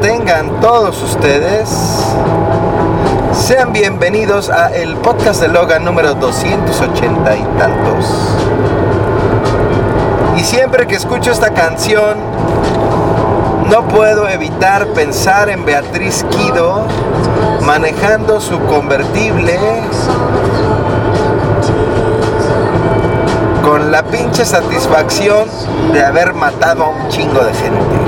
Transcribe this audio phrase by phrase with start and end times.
[0.00, 1.68] tengan todos ustedes.
[3.32, 8.06] Sean bienvenidos a el podcast de Logan número 280 y tantos.
[10.36, 12.18] Y siempre que escucho esta canción,
[13.68, 16.86] no puedo evitar pensar en Beatriz Quido
[17.62, 19.58] manejando su convertible
[23.64, 25.48] con la pinche satisfacción
[25.92, 28.03] de haber matado a un chingo de gente.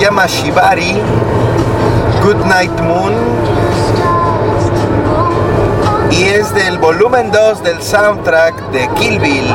[0.00, 0.96] Llama Shibari,
[2.24, 3.12] Good Night Moon,
[6.10, 9.54] y es del volumen 2 del soundtrack de Kill Bill.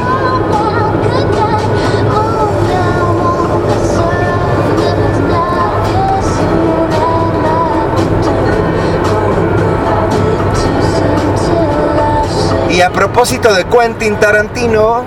[12.69, 15.03] Y a propósito de Quentin Tarantino,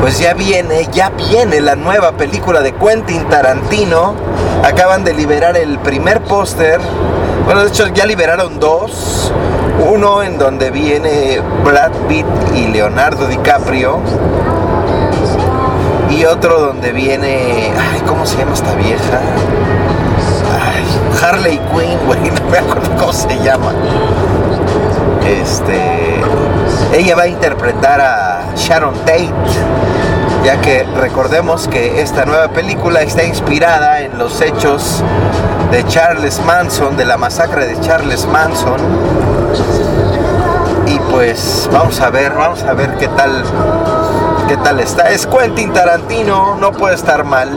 [0.00, 4.14] pues ya viene, ya viene la nueva película de Quentin Tarantino.
[4.64, 6.80] Acaban de liberar el primer póster.
[7.44, 9.30] Bueno, de hecho ya liberaron dos.
[9.86, 14.00] Uno en donde viene Brad Pitt y Leonardo DiCaprio.
[16.10, 17.72] Y otro donde viene...
[17.78, 19.20] Ay, ¿cómo se llama esta vieja?
[20.60, 20.84] Ay,
[21.22, 23.72] Harley Quinn, güey, no me acuerdo cómo se llama.
[25.26, 26.20] Este...
[26.92, 29.32] Ella va a interpretar a Sharon Tate
[30.44, 35.02] ya que recordemos que esta nueva película está inspirada en los hechos
[35.70, 38.80] de Charles Manson, de la masacre de Charles Manson.
[40.86, 43.44] Y pues vamos a ver, vamos a ver qué tal,
[44.48, 45.10] qué tal está.
[45.10, 47.50] Es Quentin Tarantino, no puede estar mal.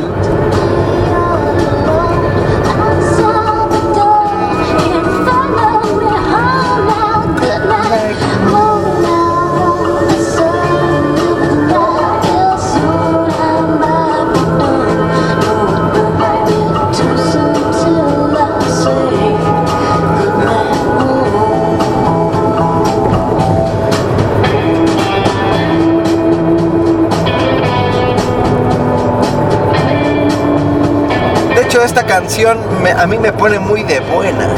[32.23, 34.57] Canción me- a mí me pone muy de buenas.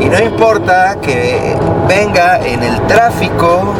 [0.00, 1.56] Y no importa que
[1.88, 3.74] venga en el tráfico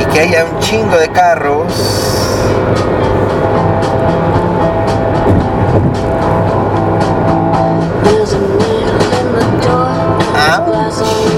[0.00, 1.72] y que haya un chingo de carros.
[10.34, 11.29] Ah.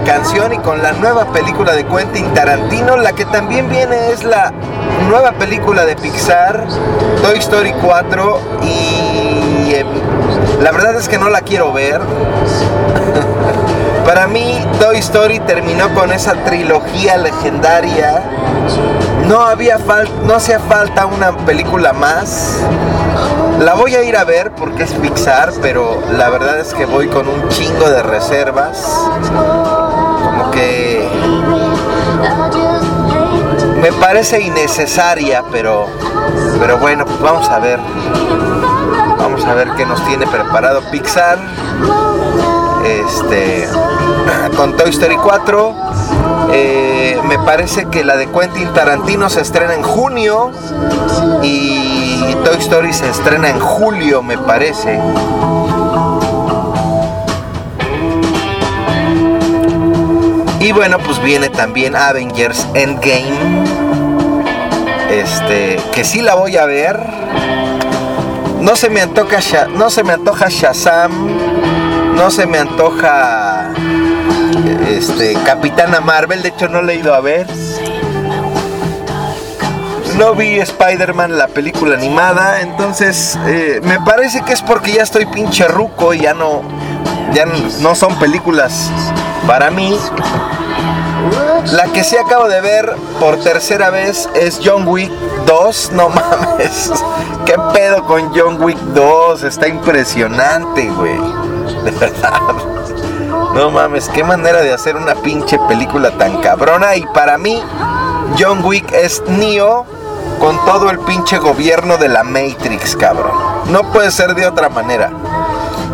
[0.00, 2.96] Canción y con la nueva película de Quentin Tarantino.
[2.96, 4.52] La que también viene es la
[5.08, 6.64] nueva película de Pixar,
[7.22, 8.40] Toy Story 4.
[8.62, 9.84] Y eh,
[10.62, 12.00] la verdad es que no la quiero ver.
[14.06, 18.22] Para mí, Toy Story terminó con esa trilogía legendaria.
[19.28, 22.58] No había fal- no hacía falta una película más.
[23.60, 27.08] La voy a ir a ver porque es Pixar, pero la verdad es que voy
[27.08, 28.84] con un chingo de reservas.
[30.54, 31.08] Que
[33.80, 35.88] me parece innecesaria, pero
[36.58, 37.78] pero bueno, pues vamos a ver.
[39.18, 41.38] Vamos a ver qué nos tiene preparado Pixar.
[42.84, 43.68] Este
[44.56, 45.74] con Toy Story 4.
[46.52, 50.52] Eh, me parece que la de Quentin Tarantino se estrena en junio
[51.42, 55.00] y Toy Story se estrena en julio, me parece.
[60.64, 63.64] Y bueno, pues viene también Avengers Endgame.
[65.10, 66.98] Este, que sí la voy a ver.
[68.60, 71.12] No se me antoja, no se me antoja Shazam.
[72.16, 73.74] No se me antoja
[74.88, 77.46] este Capitana Marvel, de hecho no le he ido a ver.
[80.16, 85.26] No vi Spider-Man, la película animada, entonces eh, me parece que es porque ya estoy
[85.26, 86.62] pinche ruco y ya no,
[87.34, 88.90] ya no son películas
[89.46, 89.94] para mí.
[91.72, 95.10] La que sí acabo de ver por tercera vez es John Wick
[95.46, 95.92] 2.
[95.92, 96.92] No mames.
[97.46, 99.42] ¿Qué pedo con John Wick 2?
[99.42, 101.18] Está impresionante, güey.
[101.84, 102.40] De verdad.
[103.54, 106.96] No mames, qué manera de hacer una pinche película tan cabrona.
[106.96, 107.62] Y para mí,
[108.38, 109.86] John Wick es Neo
[110.40, 113.32] con todo el pinche gobierno de la Matrix, cabrón.
[113.70, 115.10] No puede ser de otra manera.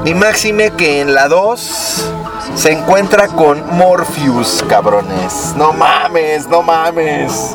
[0.05, 2.11] Y máxime que en la 2
[2.55, 5.55] se encuentra con Morpheus, cabrones.
[5.57, 7.55] No mames, no mames.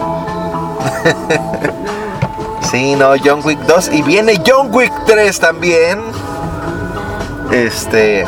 [2.71, 3.93] sí, no, John Wick 2.
[3.93, 6.01] Y viene John Wick 3 también.
[7.51, 8.25] Este.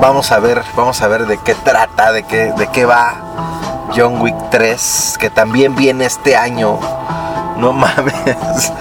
[0.00, 3.14] Vamos a ver, vamos a ver de qué trata, de qué, de qué va
[3.94, 6.78] John Wick 3, que también viene este año.
[7.58, 8.72] No mames.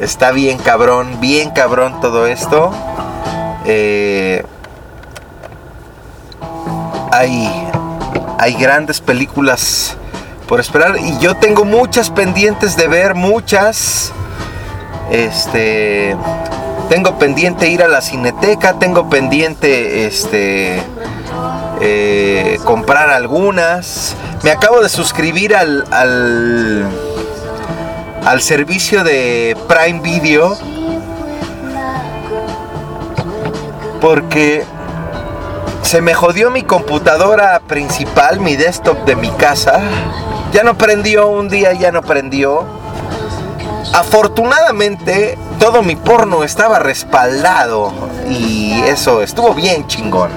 [0.00, 2.72] Está bien cabrón, bien cabrón todo esto.
[3.64, 4.44] Eh,
[7.12, 7.68] hay,
[8.38, 9.96] hay grandes películas
[10.48, 14.12] por esperar y yo tengo muchas pendientes de ver, muchas.
[15.10, 16.16] Este,
[16.88, 20.82] tengo pendiente ir a la cineteca, tengo pendiente este
[21.80, 24.16] eh, comprar algunas.
[24.42, 26.88] Me acabo de suscribir al, al
[28.24, 30.56] al servicio de Prime Video
[34.00, 34.64] porque
[35.90, 39.80] se me jodió mi computadora principal, mi desktop de mi casa.
[40.52, 42.64] Ya no prendió un día, ya no prendió.
[43.92, 47.92] Afortunadamente, todo mi porno estaba respaldado
[48.28, 50.30] y eso estuvo bien chingón.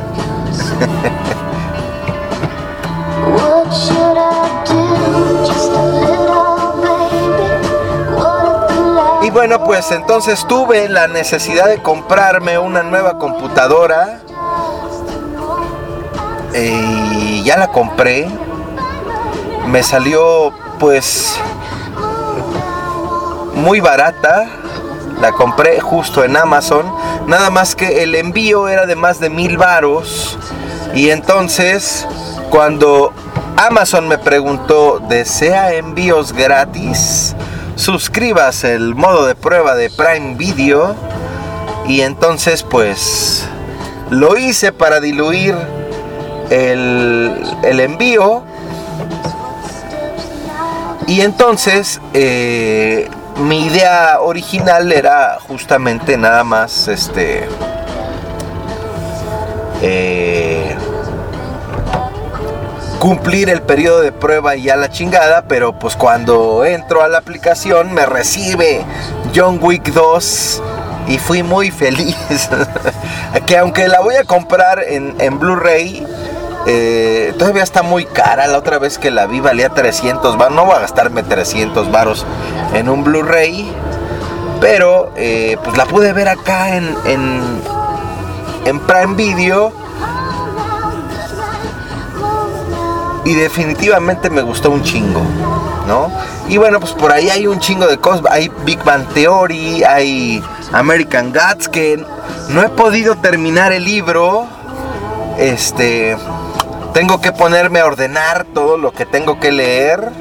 [9.22, 14.23] Y bueno, pues entonces tuve la necesidad de comprarme una nueva computadora.
[16.56, 18.28] Y ya la compré.
[19.68, 21.40] Me salió pues
[23.56, 24.50] muy barata.
[25.20, 26.86] La compré justo en Amazon.
[27.28, 30.38] Nada más que el envío era de más de mil varos.
[30.94, 32.08] Y entonces
[32.50, 33.14] cuando
[33.58, 37.36] Amazon me preguntó, ¿desea envíos gratis?
[37.76, 40.96] Suscribas el modo de prueba de Prime Video.
[41.88, 43.48] Y entonces pues
[44.10, 45.56] lo hice para diluir
[46.50, 48.44] el, el envío.
[51.08, 57.48] Y entonces eh, mi idea original era justamente nada más este...
[59.82, 60.76] eh,
[63.00, 67.18] cumplir el periodo de prueba y ya la chingada, pero pues cuando entro a la
[67.18, 68.86] aplicación me recibe
[69.36, 70.64] John Wick 2
[71.10, 72.16] y fui muy feliz.
[73.46, 76.08] que aunque la voy a comprar en, en Blu-ray,
[76.66, 78.48] eh, todavía está muy cara.
[78.48, 80.56] La otra vez que la vi valía 300 baros.
[80.56, 82.26] No voy a gastarme 300 baros
[82.74, 83.72] en un Blu-ray,
[84.62, 87.62] pero eh, pues la pude ver acá en, en,
[88.66, 89.74] en Prime Video.
[93.26, 95.22] Y definitivamente me gustó un chingo,
[95.88, 96.12] ¿no?
[96.50, 98.26] Y bueno, pues por ahí hay un chingo de cosas.
[98.30, 100.44] Hay Big Bang Theory, hay
[100.74, 102.06] American Gods, que
[102.50, 104.46] no he podido terminar el libro.
[105.38, 106.18] Este,
[106.94, 110.12] tengo que ponerme a ordenar todo lo que tengo que leer.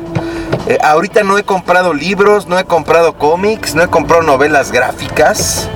[0.66, 5.68] Eh, ahorita no he comprado libros, no he comprado cómics, no he comprado novelas gráficas.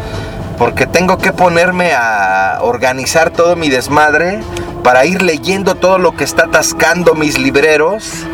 [0.58, 4.40] Porque tengo que ponerme a organizar todo mi desmadre
[4.82, 8.24] para ir leyendo todo lo que está atascando mis libreros.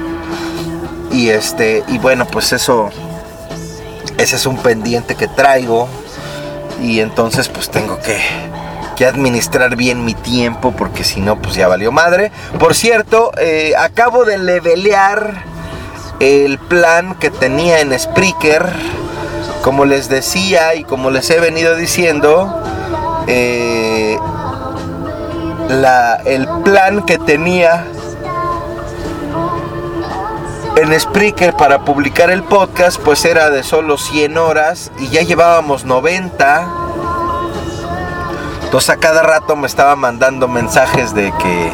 [1.10, 2.90] Y este, y bueno, pues eso,
[4.18, 5.88] ese es un pendiente que traigo.
[6.80, 8.20] Y entonces pues tengo que,
[9.06, 12.30] administrar bien mi tiempo porque si no pues ya valió madre.
[12.58, 15.44] Por cierto, eh, acabo de levelear
[16.20, 18.66] el plan que tenía en Spreaker.
[19.62, 22.62] Como les decía y como les he venido diciendo,
[23.28, 24.18] eh,
[25.68, 27.86] la- el plan que tenía
[30.76, 35.84] en Spreaker para publicar el podcast pues era de solo 100 horas y ya llevábamos
[35.84, 36.66] 90.
[38.72, 41.70] Entonces a cada rato me estaba mandando mensajes de que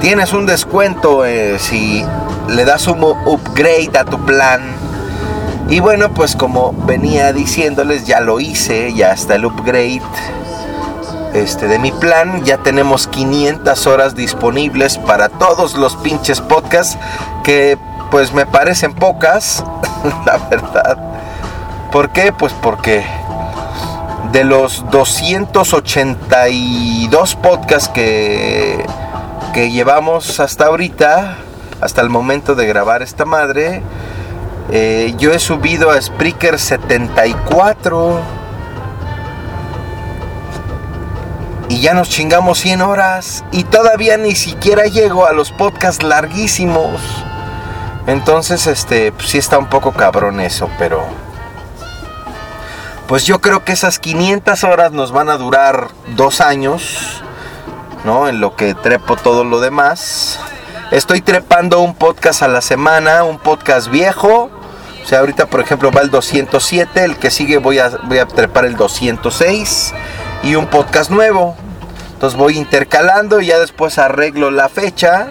[0.00, 2.04] tienes un descuento eh, si
[2.48, 4.62] le das un upgrade a tu plan.
[5.68, 10.02] Y bueno, pues como venía diciéndoles, ya lo hice, ya está el upgrade
[11.34, 12.42] este, de mi plan.
[12.44, 16.98] Ya tenemos 500 horas disponibles para todos los pinches podcasts
[17.44, 17.78] que
[18.10, 19.62] pues me parecen pocas,
[20.26, 20.98] la verdad.
[21.92, 22.32] ¿Por qué?
[22.32, 23.04] Pues porque
[24.32, 28.84] de los 282 podcasts que,
[29.52, 31.36] que llevamos hasta ahorita,
[31.80, 33.82] hasta el momento de grabar esta madre,
[34.70, 38.20] eh, yo he subido a Spreaker 74.
[41.68, 43.44] Y ya nos chingamos 100 horas.
[43.52, 47.00] Y todavía ni siquiera llego a los podcasts larguísimos.
[48.06, 51.21] Entonces, este, pues sí está un poco cabrón eso, pero...
[53.06, 57.22] Pues yo creo que esas 500 horas nos van a durar dos años,
[58.04, 58.28] ¿no?
[58.28, 60.38] En lo que trepo todo lo demás.
[60.90, 64.50] Estoy trepando un podcast a la semana, un podcast viejo.
[65.02, 68.26] O sea, ahorita por ejemplo va el 207, el que sigue voy a, voy a
[68.26, 69.92] trepar el 206
[70.44, 71.56] y un podcast nuevo.
[72.14, 75.28] Entonces voy intercalando y ya después arreglo la fecha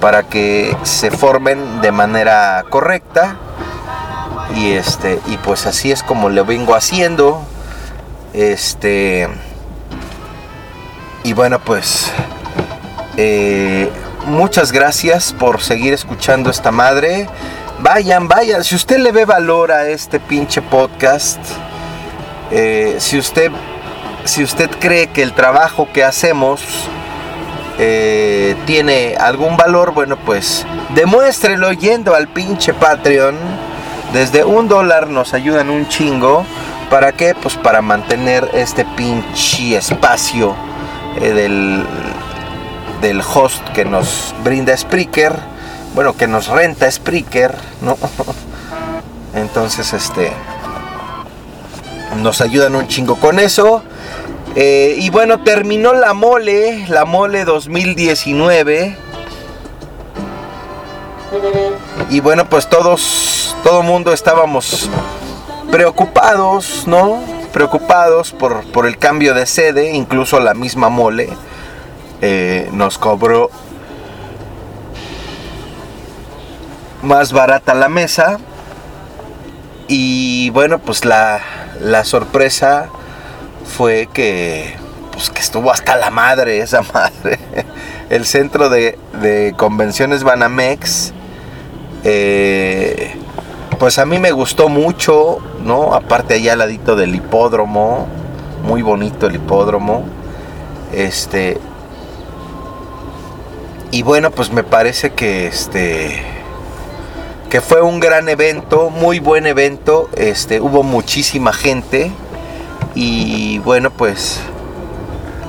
[0.00, 3.36] para que se formen de manera correcta.
[4.54, 7.42] Y este, y pues así es como lo vengo haciendo.
[8.32, 9.28] Este.
[11.24, 12.10] Y bueno, pues.
[13.16, 13.90] eh,
[14.26, 17.28] muchas gracias por seguir escuchando esta madre.
[17.80, 18.64] Vayan, vayan.
[18.64, 21.38] Si usted le ve valor a este pinche podcast.
[22.50, 23.50] eh, si usted.
[24.24, 26.60] Si usted cree que el trabajo que hacemos
[27.78, 33.36] eh, tiene algún valor, bueno, pues demuéstrelo yendo al pinche Patreon.
[34.12, 36.44] Desde un dólar nos ayudan un chingo.
[36.90, 37.34] ¿Para qué?
[37.34, 40.54] Pues para mantener este pinche espacio
[41.20, 41.84] eh, del,
[43.02, 45.32] del host que nos brinda Spreaker.
[45.94, 47.96] Bueno, que nos renta Spreaker, ¿no?
[49.34, 50.32] Entonces, este.
[52.22, 53.82] Nos ayudan un chingo con eso.
[54.54, 58.96] Eh, y bueno, terminó la mole, la mole 2019.
[62.10, 64.88] Y bueno, pues todos, todo mundo estábamos
[65.70, 67.22] preocupados, ¿no?
[67.52, 71.28] Preocupados por, por el cambio de sede, incluso la misma mole
[72.20, 73.50] eh, nos cobró
[77.02, 78.38] más barata la mesa.
[79.86, 81.40] Y bueno, pues la,
[81.80, 82.88] la sorpresa
[83.64, 84.76] fue que,
[85.12, 87.38] pues que estuvo hasta la madre esa madre.
[88.10, 91.12] El centro de, de convenciones Banamex,
[92.04, 93.16] eh,
[93.78, 95.94] pues a mí me gustó mucho, ¿no?
[95.94, 98.06] Aparte allá al ladito del hipódromo,
[98.64, 100.04] muy bonito el hipódromo.
[100.92, 101.58] Este.
[103.90, 106.22] Y bueno, pues me parece que este.
[107.50, 110.10] Que fue un gran evento, muy buen evento.
[110.16, 112.10] Este, hubo muchísima gente.
[112.94, 114.40] Y bueno, pues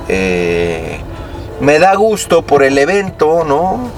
[0.08, 1.00] eh,
[1.60, 3.90] me da gusto por el evento, ¿no?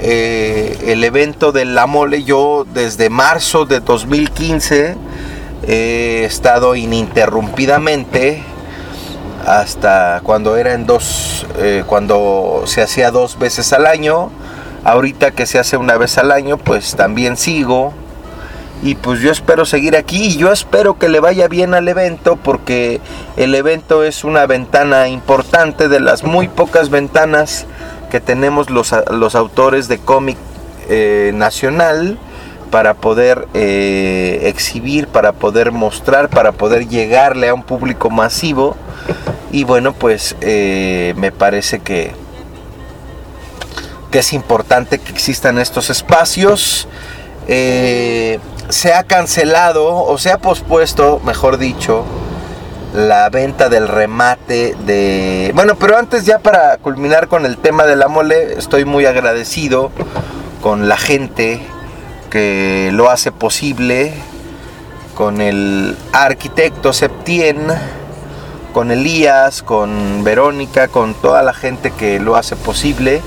[0.00, 4.96] Eh, el evento de la mole, yo desde marzo de 2015
[5.66, 8.42] he estado ininterrumpidamente
[9.46, 14.30] hasta cuando era en dos, eh, cuando se hacía dos veces al año.
[14.84, 17.92] Ahorita que se hace una vez al año, pues también sigo.
[18.82, 22.36] Y pues yo espero seguir aquí y yo espero que le vaya bien al evento
[22.36, 23.00] porque
[23.36, 27.66] el evento es una ventana importante de las muy pocas ventanas
[28.10, 30.36] que tenemos los, los autores de cómic
[30.88, 32.18] eh, nacional
[32.70, 38.76] para poder eh, exhibir, para poder mostrar, para poder llegarle a un público masivo.
[39.50, 42.12] Y bueno, pues eh, me parece que,
[44.10, 46.88] que es importante que existan estos espacios.
[47.46, 52.04] Se ha cancelado o se ha pospuesto, mejor dicho,
[52.96, 55.52] la venta del remate de...
[55.54, 59.92] Bueno, pero antes ya para culminar con el tema de la mole, estoy muy agradecido
[60.62, 61.60] con la gente
[62.30, 64.14] que lo hace posible,
[65.14, 67.66] con el arquitecto Septien,
[68.72, 73.20] con Elías, con Verónica, con toda la gente que lo hace posible.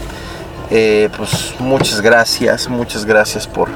[0.71, 3.69] Eh, pues muchas gracias, muchas gracias por,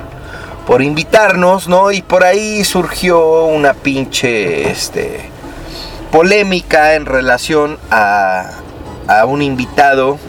[0.66, 1.92] por invitarnos, ¿no?
[1.92, 5.33] Y por ahí surgió una pinche este,
[6.14, 8.52] polémica en relación a,
[9.08, 10.20] a un invitado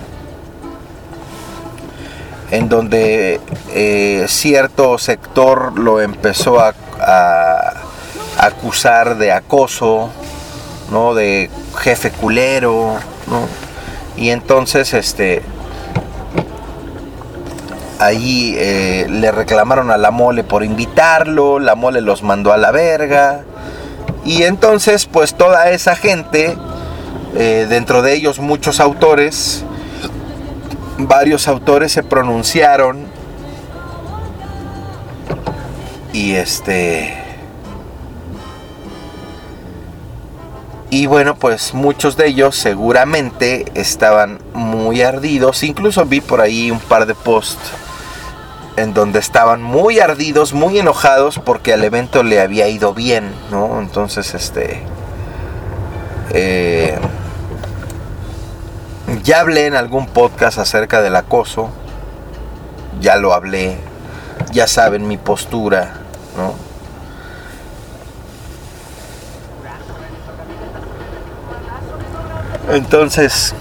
[2.50, 3.40] en donde
[3.74, 6.72] eh, cierto sector lo empezó a,
[8.38, 10.08] acusar de acoso,
[10.90, 11.14] ¿no?
[11.14, 12.94] De jefe culero,
[13.26, 13.46] ¿no?
[14.16, 15.42] Y entonces, este,
[17.98, 22.70] ahí eh, le reclamaron a la mole por invitarlo, la mole los mandó a la
[22.70, 23.44] verga.
[24.24, 26.56] Y entonces, pues toda esa gente,
[27.34, 29.64] eh, dentro de ellos muchos autores,
[30.98, 33.06] varios autores se pronunciaron
[36.12, 37.20] y este
[40.90, 45.64] y bueno pues muchos de ellos seguramente estaban muy ardidos.
[45.64, 47.72] Incluso vi por ahí un par de posts
[48.76, 53.80] en donde estaban muy ardidos muy enojados porque al evento le había ido bien no
[53.80, 54.82] entonces este
[56.30, 56.98] eh,
[59.22, 61.70] ya hablé en algún podcast acerca del acoso.
[63.00, 63.76] Ya lo hablé.
[64.52, 65.94] Ya saben mi postura,
[66.36, 66.54] ¿no?
[72.74, 73.54] Entonces,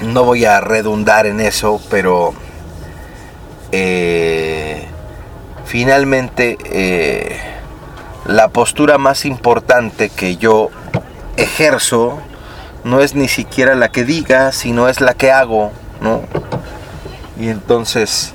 [0.00, 2.34] no voy a redundar en eso, pero
[3.72, 4.86] eh,
[5.64, 7.36] finalmente eh,
[8.26, 10.70] la postura más importante que yo
[11.36, 12.18] ejerzo
[12.84, 16.22] no es ni siquiera la que diga, sino es la que hago, ¿no?
[17.38, 18.32] Y entonces,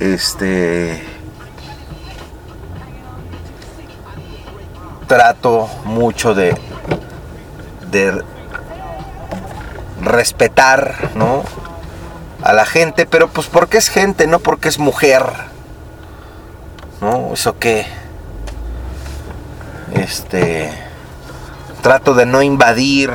[0.00, 1.02] este,
[5.06, 6.56] trato mucho de,
[7.90, 8.22] de
[10.00, 11.44] respetar, ¿no?
[12.42, 15.22] A la gente, pero pues porque es gente, no porque es mujer,
[17.00, 17.32] ¿no?
[17.34, 17.86] Eso qué,
[19.94, 20.72] este
[21.82, 23.10] trato de no invadir,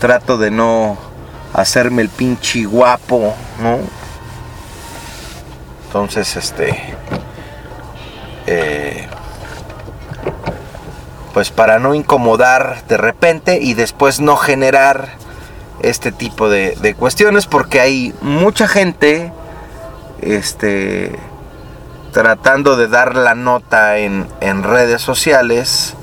[0.00, 0.98] trato de no
[1.52, 3.78] hacerme el pinche guapo, ¿no?
[5.86, 6.94] Entonces, este,
[8.46, 9.06] eh,
[11.34, 15.10] pues para no incomodar de repente y después no generar
[15.82, 19.32] este tipo de, de cuestiones, porque hay mucha gente,
[20.20, 21.18] este,
[22.12, 25.94] tratando de dar la nota en, en redes sociales,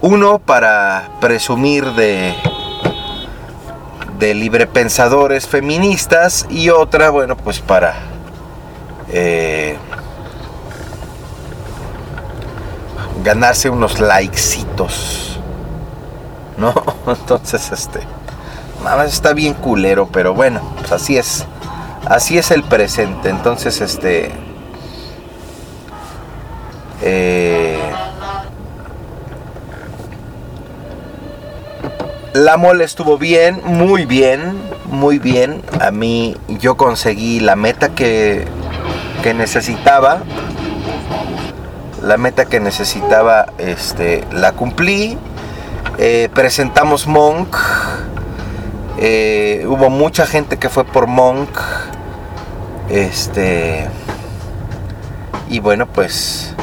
[0.00, 2.34] uno para presumir de,
[4.18, 7.94] de librepensadores feministas y otra, bueno, pues para
[9.08, 9.76] eh,
[13.22, 15.38] ganarse unos likecitos.
[16.56, 16.72] ¿No?
[17.06, 18.00] Entonces, este.
[19.06, 21.46] Está bien culero, pero bueno, pues así es.
[22.06, 23.28] Así es el presente.
[23.28, 24.30] Entonces, este.
[27.02, 27.78] Eh,
[32.36, 35.62] La mole estuvo bien, muy bien, muy bien.
[35.80, 38.44] A mí yo conseguí la meta que,
[39.22, 40.18] que necesitaba.
[42.02, 45.16] La meta que necesitaba, este, la cumplí.
[45.96, 47.56] Eh, presentamos Monk.
[48.98, 51.48] Eh, hubo mucha gente que fue por Monk.
[52.88, 53.88] Este.
[55.48, 56.54] Y bueno, pues.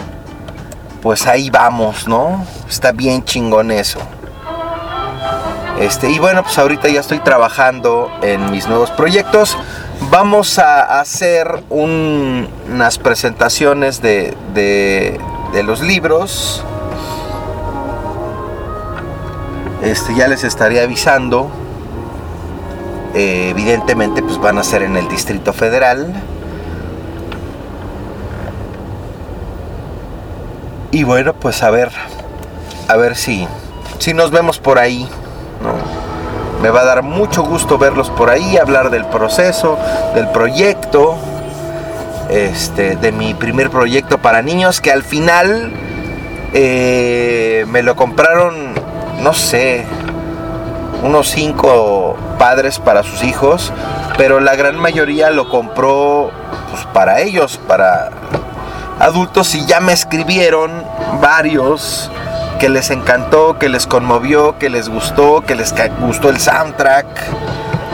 [1.01, 2.45] Pues ahí vamos, ¿no?
[2.69, 3.99] Está bien chingón eso.
[5.79, 9.57] Este, y bueno, pues ahorita ya estoy trabajando en mis nuevos proyectos.
[10.09, 15.19] Vamos a hacer un- unas presentaciones de, de-
[15.51, 16.63] de los libros.
[19.81, 21.51] Este, ya les estaré avisando.
[23.13, 26.13] Eh, evidentemente, pues van a ser en el Distrito Federal.
[30.91, 31.91] Y bueno, pues a ver,
[32.87, 33.47] a ver si,
[33.99, 35.07] si nos vemos por ahí.
[35.61, 35.73] ¿no?
[36.61, 39.77] Me va a dar mucho gusto verlos por ahí, hablar del proceso,
[40.15, 41.17] del proyecto,
[42.29, 45.73] este, de mi primer proyecto para niños, que al final
[46.53, 48.73] eh, me lo compraron,
[49.21, 49.85] no sé,
[51.03, 53.71] unos cinco padres para sus hijos,
[54.17, 56.29] pero la gran mayoría lo compró
[56.71, 58.09] pues, para ellos, para
[58.99, 60.83] adultos, y ya me escribieron
[61.21, 62.11] varios
[62.59, 67.07] que les encantó, que les conmovió, que les gustó, que les gustó el soundtrack.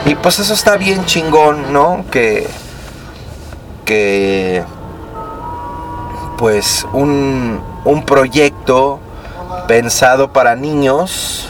[0.06, 2.04] Y pues eso está bien chingón, ¿no?
[2.10, 2.48] Que.
[3.84, 4.64] Que.
[6.38, 8.98] Pues un, un proyecto
[9.68, 11.49] pensado para niños.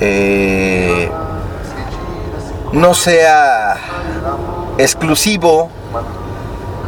[0.00, 1.10] Eh,
[2.72, 3.76] no sea
[4.78, 5.70] exclusivo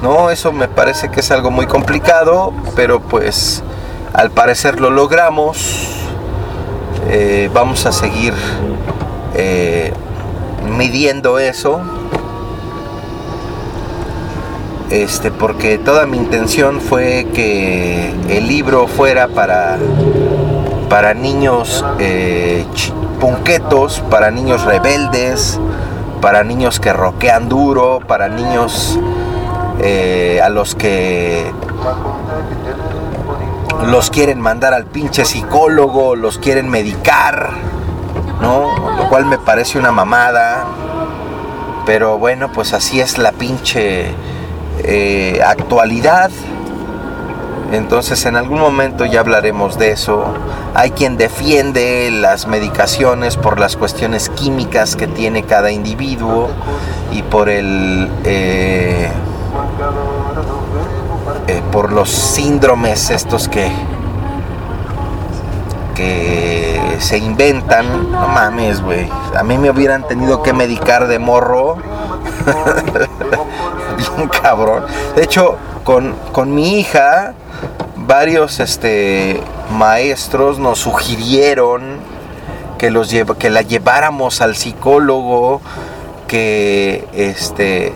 [0.03, 0.31] ¿no?
[0.31, 3.63] Eso me parece que es algo muy complicado, pero pues
[4.13, 5.89] al parecer lo logramos.
[7.09, 8.35] Eh, vamos a seguir
[9.35, 9.93] eh,
[10.77, 11.81] midiendo eso.
[14.91, 19.79] Este, porque toda mi intención fue que el libro fuera para,
[20.89, 22.65] para niños eh,
[23.21, 25.59] punquetos, para niños rebeldes,
[26.21, 28.99] para niños que roquean duro, para niños
[29.81, 31.53] eh, a los que
[33.87, 37.51] los quieren mandar al pinche psicólogo, los quieren medicar,
[38.41, 38.97] ¿no?
[38.97, 40.65] Lo cual me parece una mamada.
[41.85, 44.13] Pero bueno, pues así es la pinche
[44.83, 46.31] eh, actualidad.
[47.73, 50.25] Entonces en algún momento ya hablaremos de eso.
[50.75, 56.49] Hay quien defiende las medicaciones por las cuestiones químicas que tiene cada individuo
[57.13, 58.11] y por el...
[58.25, 59.11] eh,
[61.49, 63.71] eh, por los síndromes estos que
[65.97, 69.11] que se inventan, no mames, güey.
[69.35, 71.77] A mí me hubieran tenido que medicar de morro.
[73.97, 74.85] Bien cabrón.
[75.17, 77.33] De hecho, con, con mi hija,
[78.07, 79.41] varios este,
[79.71, 81.99] maestros nos sugirieron
[82.79, 85.61] que, los que la lleváramos al psicólogo,
[86.29, 87.95] que, este,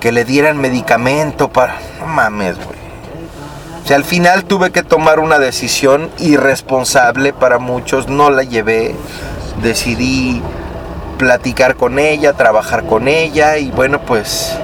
[0.00, 1.76] que le dieran medicamento para...
[2.00, 2.78] No mames, güey.
[3.82, 8.94] O sea, al final tuve que tomar una decisión irresponsable para muchos, no la llevé,
[9.62, 10.42] decidí
[11.16, 14.56] platicar con ella, trabajar con ella y bueno, pues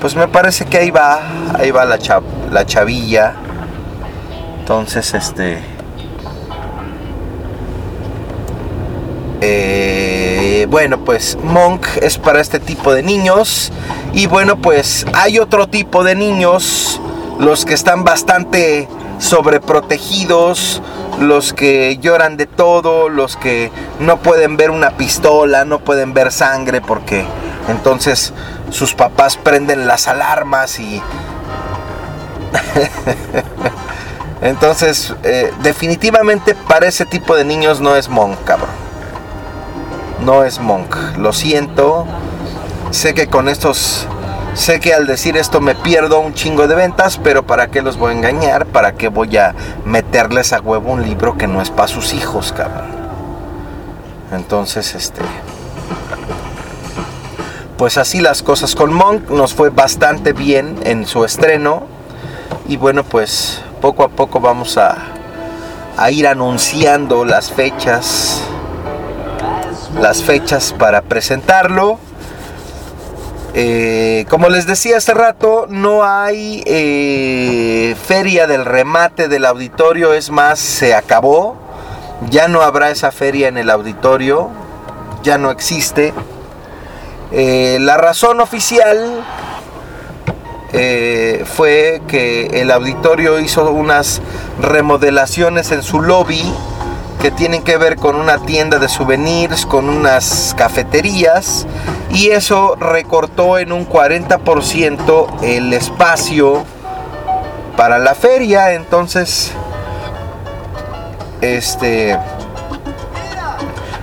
[0.00, 1.20] pues me parece que ahí va,
[1.58, 2.20] ahí va la, cha-
[2.50, 3.34] la chavilla.
[4.64, 5.58] Entonces, este
[9.42, 13.70] eh, bueno, pues Monk es para este tipo de niños.
[14.14, 16.98] Y bueno, pues hay otro tipo de niños,
[17.38, 20.80] los que están bastante sobreprotegidos,
[21.20, 26.32] los que lloran de todo, los que no pueden ver una pistola, no pueden ver
[26.32, 27.26] sangre porque
[27.68, 28.32] entonces
[28.70, 31.02] sus papás prenden las alarmas y...
[34.42, 38.84] entonces, eh, definitivamente para ese tipo de niños no es Monk, cabrón
[40.24, 40.96] no es Monk.
[41.18, 42.06] Lo siento.
[42.90, 44.06] Sé que con estos.
[44.54, 47.96] Sé que al decir esto me pierdo un chingo de ventas, pero ¿para qué los
[47.96, 48.66] voy a engañar?
[48.66, 49.52] ¿Para qué voy a
[49.84, 52.86] meterles a huevo un libro que no es para sus hijos, cabrón?
[54.32, 55.22] Entonces, este.
[57.76, 59.28] Pues así las cosas con Monk.
[59.30, 61.86] Nos fue bastante bien en su estreno.
[62.68, 64.96] Y bueno, pues poco a poco vamos a,
[66.10, 68.42] ir anunciando las fechas
[70.00, 71.98] las fechas para presentarlo.
[73.52, 80.30] Eh, como les decía hace rato, no hay eh, feria del remate del auditorio, es
[80.30, 81.58] más, se acabó.
[82.30, 84.48] Ya no habrá esa feria en el auditorio,
[85.22, 86.14] ya no existe.
[87.32, 89.22] Eh, la razón oficial
[90.76, 94.20] eh, fue que el auditorio hizo unas
[94.60, 96.42] remodelaciones en su lobby
[97.22, 101.64] que tienen que ver con una tienda de souvenirs, con unas cafeterías
[102.10, 106.64] y eso recortó en un 40% el espacio
[107.76, 109.52] para la feria, entonces
[111.40, 112.18] este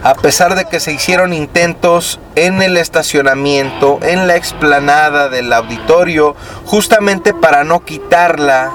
[0.03, 6.35] a pesar de que se hicieron intentos en el estacionamiento, en la explanada del auditorio,
[6.65, 8.71] justamente para no quitarla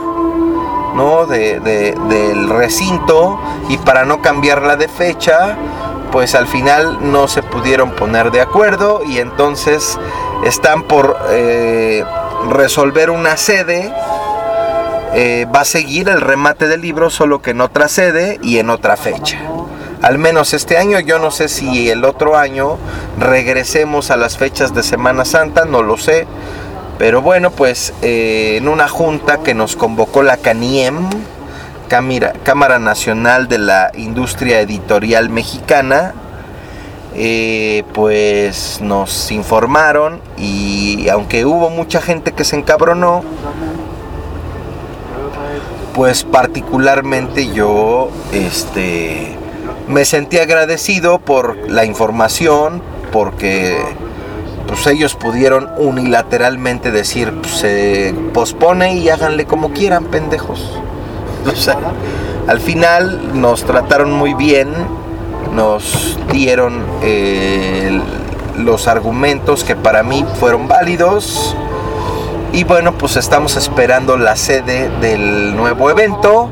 [0.95, 1.27] ¿no?
[1.27, 5.57] De, de- del recinto y para no cambiarla de fecha,
[6.11, 9.99] pues al final no se pudieron poner de acuerdo y entonces
[10.45, 12.03] están por eh,
[12.51, 13.93] resolver una sede.
[15.15, 18.71] Eh, va a seguir el remate del libro, solo que en otra sede y en
[18.71, 19.39] otra fecha.
[20.07, 22.79] Al menos este año, yo no sé si el otro año
[23.19, 26.29] regresemos a las fechas de Semana Santa, no lo sé.
[26.97, 31.11] Pero bueno, pues eh, en una junta que nos convocó la CANIEM,
[31.89, 36.15] Cámara, Cámara Nacional de la Industria Editorial Mexicana,
[37.17, 43.25] eh, pues nos informaron y aunque hubo mucha gente que se encabronó,
[45.97, 49.37] pues particularmente yo este,
[49.89, 53.77] me sentí agradecido por la información, porque
[54.67, 60.81] pues ellos pudieron unilateralmente decir, pues, se pospone y háganle como quieran, pendejos.
[61.47, 61.79] O sea,
[62.49, 64.69] al final nos trataron muy bien,
[65.55, 68.01] nos dieron eh,
[68.59, 71.57] los argumentos que para mí fueron válidos.
[72.53, 76.51] Y bueno, pues estamos esperando la sede del nuevo evento.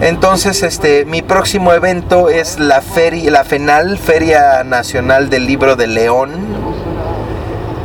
[0.00, 5.86] Entonces, este, mi próximo evento es la feria, la FENAL, Feria Nacional del Libro de
[5.86, 6.32] León.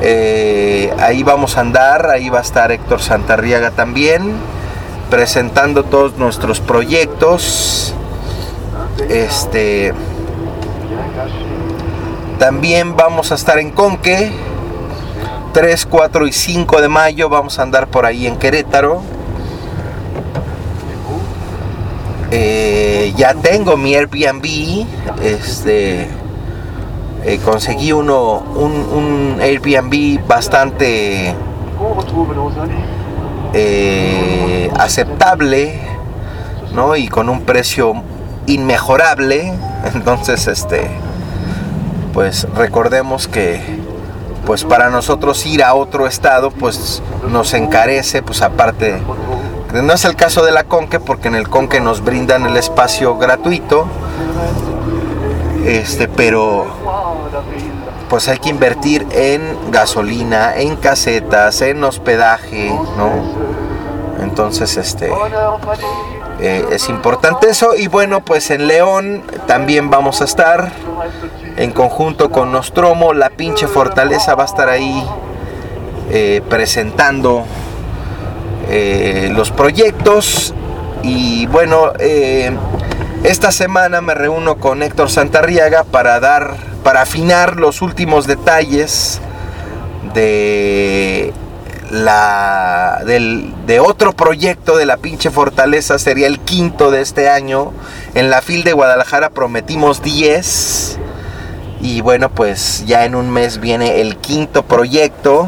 [0.01, 4.33] Eh, ahí vamos a andar, ahí va a estar Héctor Santarriaga también,
[5.09, 7.93] presentando todos nuestros proyectos.
[9.07, 9.93] Este,
[12.39, 14.31] también vamos a estar en Conque,
[15.53, 19.18] 3, 4 y 5 de mayo, vamos a andar por ahí en Querétaro.
[22.31, 24.85] Eh, ya tengo mi Airbnb,
[25.23, 26.07] este,
[27.25, 31.33] eh, conseguí uno, un, Airbnb bastante
[33.53, 35.79] eh, aceptable,
[36.73, 36.95] ¿no?
[36.95, 37.93] Y con un precio
[38.45, 39.51] inmejorable.
[39.95, 40.87] Entonces, este,
[42.13, 43.59] pues recordemos que,
[44.45, 48.99] pues para nosotros ir a otro estado, pues nos encarece, pues aparte,
[49.73, 53.17] no es el caso de la Conque, porque en el Conque nos brindan el espacio
[53.17, 53.87] gratuito,
[55.65, 56.65] este, pero
[58.09, 63.59] pues hay que invertir en gasolina, en casetas, en hospedaje, ¿no?
[64.23, 65.11] Entonces, este,
[66.39, 67.75] eh, es importante eso.
[67.75, 70.71] Y bueno, pues en León también vamos a estar
[71.57, 73.13] en conjunto con Nostromo.
[73.13, 75.05] La pinche fortaleza va a estar ahí
[76.09, 77.45] eh, presentando
[78.67, 80.53] eh, los proyectos.
[81.03, 82.51] Y bueno, eh,
[83.23, 89.21] esta semana me reúno con Héctor Santarriaga para dar, para afinar los últimos detalles
[90.13, 91.33] de
[91.89, 95.99] la del, de otro proyecto de la pinche fortaleza.
[95.99, 97.73] Sería el quinto de este año.
[98.15, 100.97] En la FIL de Guadalajara prometimos 10
[101.81, 105.47] y bueno pues ya en un mes viene el quinto proyecto.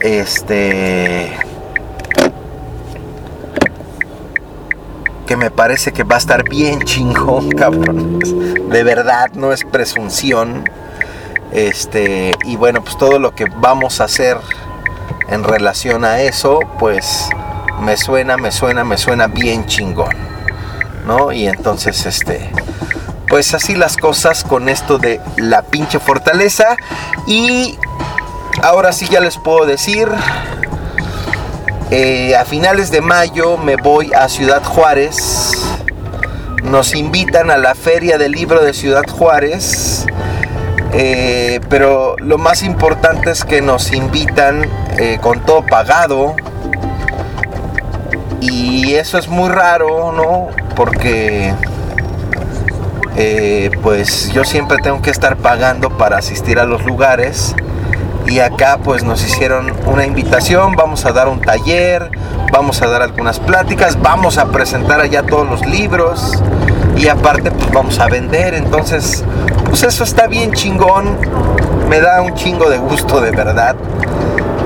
[0.00, 1.32] Este
[5.24, 10.68] que me parece que va a estar bien chingón cabrón de verdad no es presunción
[11.52, 14.38] este y bueno pues todo lo que vamos a hacer
[15.28, 17.28] en relación a eso, pues
[17.80, 20.14] me suena, me suena, me suena bien chingón,
[21.06, 21.32] ¿no?
[21.32, 22.50] Y entonces, este,
[23.28, 26.76] pues así las cosas con esto de la pinche fortaleza.
[27.26, 27.78] Y
[28.62, 30.08] ahora sí ya les puedo decir,
[31.90, 35.52] eh, a finales de mayo me voy a Ciudad Juárez.
[36.62, 40.06] Nos invitan a la Feria del Libro de Ciudad Juárez.
[40.92, 44.66] Eh, pero lo más importante es que nos invitan
[44.98, 46.34] eh, con todo pagado.
[48.40, 50.48] Y eso es muy raro, ¿no?
[50.74, 51.54] Porque
[53.82, 57.54] pues yo siempre tengo que estar pagando para asistir a los lugares.
[58.26, 62.10] Y acá pues nos hicieron una invitación, vamos a dar un taller,
[62.52, 66.42] vamos a dar algunas pláticas, vamos a presentar allá todos los libros
[66.96, 68.54] y aparte pues vamos a vender.
[68.54, 69.24] Entonces
[69.68, 71.18] pues eso está bien chingón,
[71.88, 73.76] me da un chingo de gusto de verdad.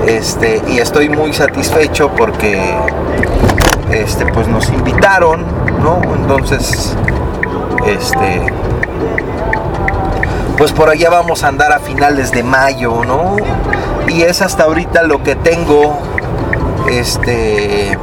[0.07, 2.59] Este, y estoy muy satisfecho porque
[3.91, 5.45] este, pues nos invitaron,
[5.83, 6.01] ¿no?
[6.15, 6.95] Entonces,
[7.85, 8.41] este,
[10.59, 13.37] pues por allá vamos a andar a finales de mayo, ¿no?
[14.09, 15.97] Y es hasta ahorita lo que tengo,
[16.91, 17.97] este,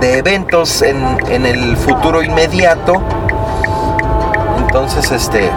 [0.00, 3.00] de eventos en, en el futuro inmediato.
[4.58, 5.52] Entonces, este,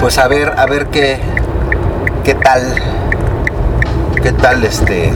[0.00, 1.20] pues a ver, a ver qué,
[2.24, 2.62] qué tal,
[4.20, 5.12] qué tal este,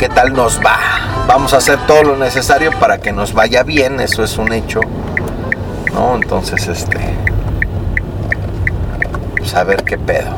[0.00, 0.76] qué tal nos va.
[1.28, 4.80] Vamos a hacer todo lo necesario para que nos vaya bien, eso es un hecho,
[5.98, 6.14] ¿no?
[6.14, 6.98] Entonces, este,
[9.36, 10.30] pues a ver qué pedo.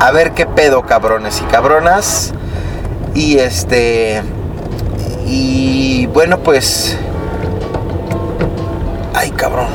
[0.00, 2.34] A ver qué pedo, cabrones y cabronas.
[3.14, 4.22] Y este,
[5.26, 6.98] y bueno, pues
[9.14, 9.66] Ay, cabrón.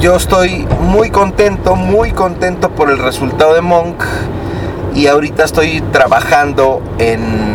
[0.00, 4.02] Yo estoy muy contento, muy contento por el resultado de Monk.
[4.94, 7.51] Y ahorita estoy trabajando en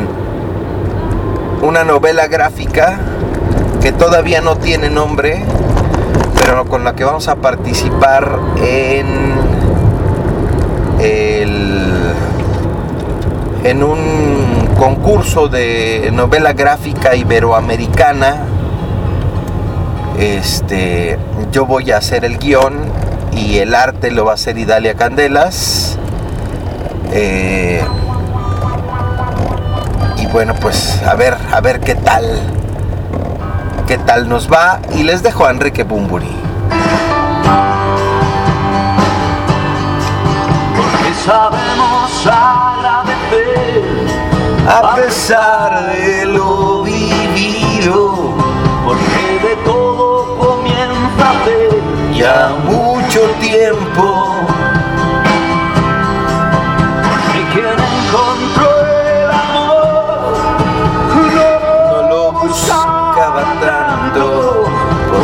[1.68, 2.98] una novela gráfica
[3.82, 5.44] que todavía no tiene nombre,
[6.40, 9.34] pero con la que vamos a participar en
[11.02, 12.14] el
[13.66, 18.46] en un concurso de novela gráfica iberoamericana.
[20.18, 21.20] Este,
[21.52, 22.76] yo voy a hacer el guion
[23.34, 25.98] y el arte lo va a hacer Idalia Candelas.
[27.12, 27.82] Eh,
[30.38, 32.24] bueno, pues a ver, a ver qué tal,
[33.88, 34.80] qué tal nos va.
[34.94, 36.30] Y les dejo a Enrique Bumburi.
[40.76, 43.84] Porque sabemos agradecer
[44.70, 48.36] a pesar de lo vivido,
[48.86, 54.37] porque de todo comienza a ya mucho tiempo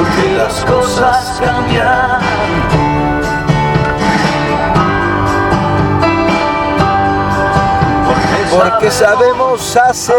[0.04, 2.20] porque las cosas cambian.
[8.51, 10.16] porque sabemos hacer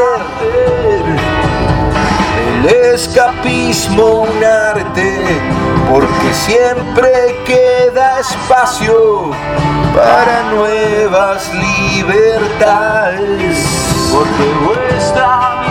[2.59, 5.41] el escapismo un arte,
[5.89, 9.31] porque siempre queda espacio
[9.95, 13.57] para nuevas libertades.
[14.13, 15.65] Porque vuestra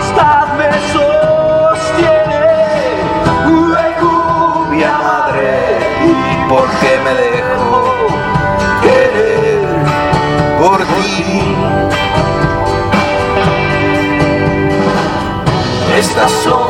[16.24, 16.63] Estas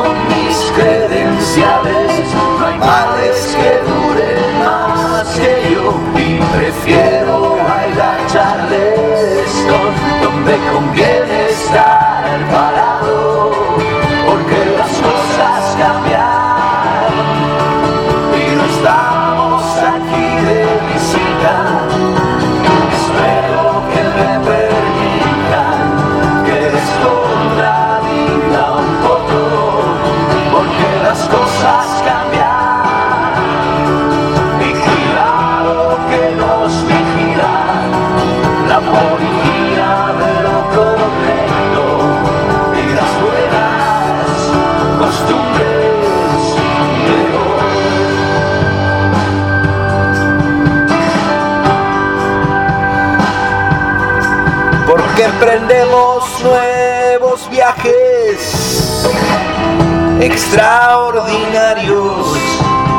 [60.54, 62.36] extraordinarios,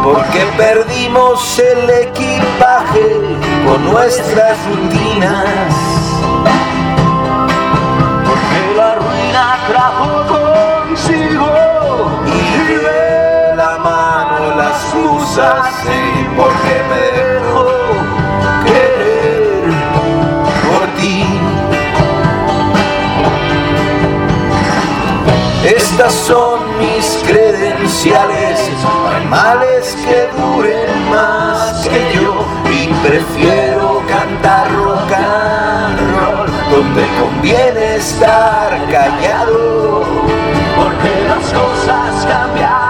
[0.04, 3.22] porque perdimos el equipaje
[3.66, 5.46] con nuestras rutinas,
[8.26, 11.50] Porque la ruina trajo consigo
[12.28, 17.66] y de la mano las musas, y porque me dejo
[18.66, 19.64] querer
[20.68, 21.26] por ti.
[25.64, 34.72] Estas son mis credenciales, no hay males que duren más que yo y prefiero cantar
[34.74, 40.04] rock and roll donde conviene estar callado.
[40.76, 42.85] porque las cosas cambian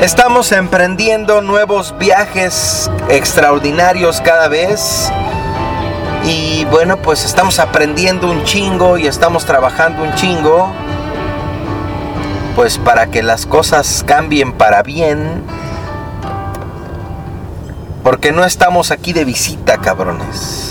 [0.00, 5.10] estamos emprendiendo nuevos viajes extraordinarios cada vez.
[6.24, 10.70] Y bueno, pues estamos aprendiendo un chingo y estamos trabajando un chingo.
[12.54, 15.42] Pues para que las cosas cambien para bien.
[18.02, 20.67] Porque no estamos aquí de visita, cabrones.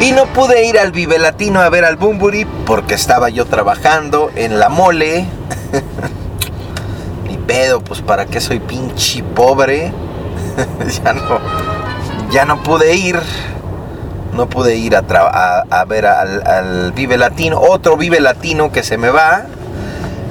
[0.00, 4.30] Y no pude ir al Vive Latino a ver al Bumburi porque estaba yo trabajando
[4.34, 5.26] en la mole.
[7.28, 9.92] Ni pedo, pues para qué soy pinche pobre.
[11.04, 11.38] ya no.
[12.30, 13.20] Ya no pude ir.
[14.32, 17.60] No pude ir a, a ver al, al Vive Latino.
[17.60, 19.44] Otro Vive Latino que se me va.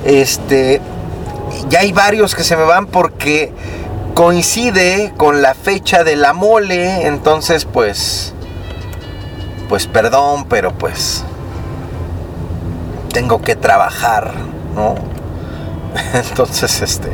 [0.04, 0.82] Este.
[1.70, 3.52] ya hay varios que se me van porque
[4.16, 8.34] coincide con la fecha de la mole, entonces pues
[9.70, 11.24] pues perdón, pero pues
[13.14, 14.34] tengo que trabajar,
[14.76, 14.96] ¿no?
[16.14, 17.10] Entonces, este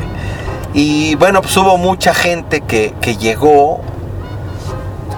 [0.76, 3.80] y bueno, pues hubo mucha gente que, que llegó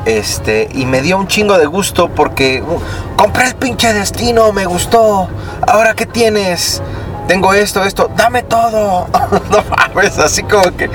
[0.04, 2.80] este, y me dio un chingo de gusto porque uh,
[3.16, 5.28] compré el pinche destino, me gustó.
[5.66, 6.80] Ahora qué tienes?
[7.26, 9.08] Tengo esto, esto, dame todo.
[9.50, 10.88] no mames, así como que,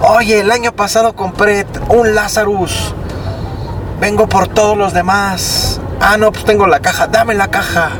[0.00, 2.94] oye, el año pasado compré un Lazarus.
[4.00, 5.80] Vengo por todos los demás.
[6.00, 7.90] Ah, no, pues tengo la caja, dame la caja.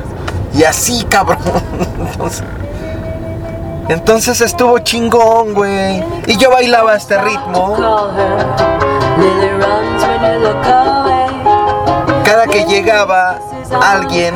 [0.55, 1.39] Y así, cabrón.
[1.99, 2.45] Entonces,
[3.89, 6.05] entonces estuvo chingón, güey.
[6.27, 7.77] Y yo bailaba este ritmo.
[12.25, 13.39] Cada que llegaba
[13.83, 14.35] alguien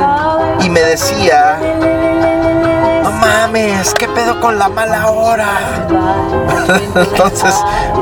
[0.60, 1.58] y me decía,
[3.20, 5.86] mames, ¿qué pedo con la mala hora?
[6.94, 7.54] Entonces,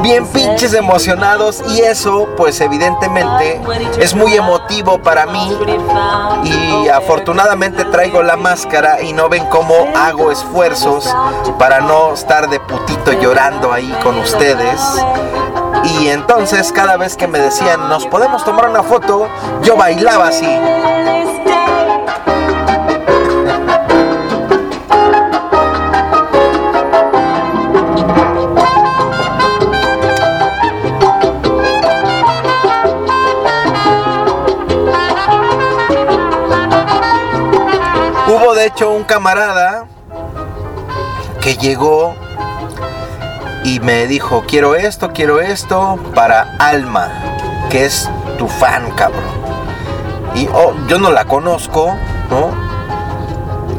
[0.03, 3.61] bien pinches emocionados y eso, pues evidentemente,
[3.99, 5.57] es muy emotivo para mí
[6.45, 11.15] y afortunadamente traigo la máscara y no ven cómo hago esfuerzos
[11.59, 14.81] para no estar de putito llorando ahí con ustedes.
[15.85, 19.29] Y entonces cada vez que me decían, nos podemos tomar una foto,
[19.63, 20.47] yo bailaba así.
[38.67, 39.87] Hecho un camarada
[41.41, 42.15] que llegó
[43.65, 47.11] y me dijo, quiero esto, quiero esto para Alma,
[47.71, 49.23] que es tu fan, cabrón.
[50.35, 51.95] Y oh, yo no la conozco,
[52.29, 52.51] ¿no?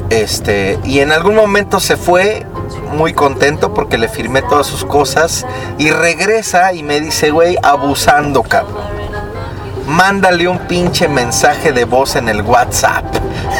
[0.10, 2.46] Este, y en algún momento se fue
[2.94, 5.46] muy contento porque le firmé todas sus cosas
[5.78, 8.97] y regresa y me dice, güey, abusando, cabrón.
[9.88, 13.06] Mándale un pinche mensaje de voz en el WhatsApp.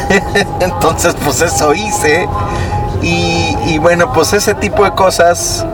[0.60, 2.28] Entonces, pues eso hice.
[3.02, 5.66] Y, bueno, pues ese tipo de cosas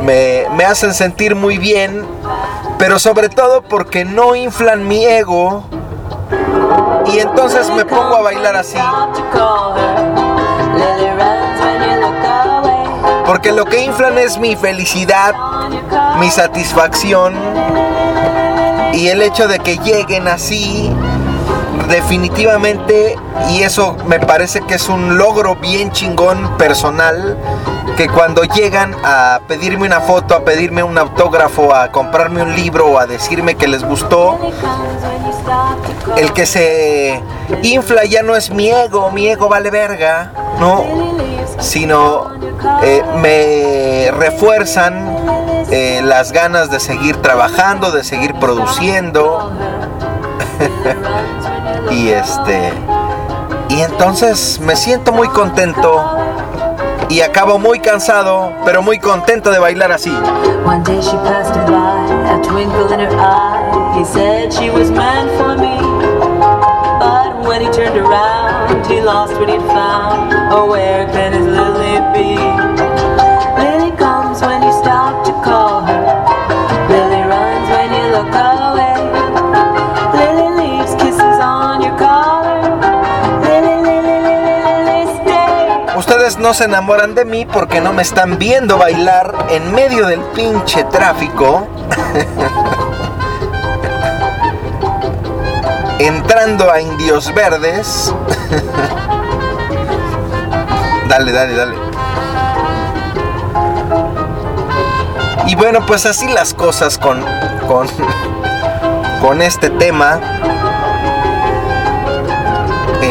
[0.00, 2.06] me hacen sentir muy bien,
[2.78, 5.64] pero sobre todo porque no inflan mi ego
[7.06, 8.78] y entonces me pongo a bailar así.
[13.24, 15.34] Porque lo que inflan es mi felicidad,
[16.18, 17.34] mi satisfacción
[18.96, 20.90] y el hecho de que lleguen así
[21.88, 23.16] definitivamente
[23.50, 27.36] y eso me parece que es un logro bien chingón personal
[27.96, 32.86] que cuando llegan a pedirme una foto, a pedirme un autógrafo, a comprarme un libro
[32.86, 34.38] o a decirme que les gustó,
[36.16, 37.22] el que se
[37.62, 40.84] infla ya no es mi ego, mi ego vale verga, no,
[41.58, 42.32] sino
[42.82, 49.52] eh, me refuerzan eh, las ganas de seguir trabajando, de seguir produciendo.
[51.90, 52.72] y este
[53.68, 56.16] y entonces me siento muy contento
[57.08, 60.10] y acabo muy cansado, pero muy contento de bailar así.
[60.64, 63.98] One day she passed him by, a twinkle in her eye.
[63.98, 65.78] He said she was meant for me.
[66.98, 70.32] But when he turned around, he lost what he'd found.
[70.52, 72.75] Oh, where can his lily be?
[86.34, 90.82] No se enamoran de mí porque no me están viendo bailar en medio del pinche
[90.82, 91.68] tráfico.
[96.00, 98.12] Entrando a Indios Verdes.
[101.08, 101.76] dale, dale, dale.
[105.46, 107.24] Y bueno, pues así las cosas con,
[107.68, 107.86] con,
[109.22, 110.35] con este tema.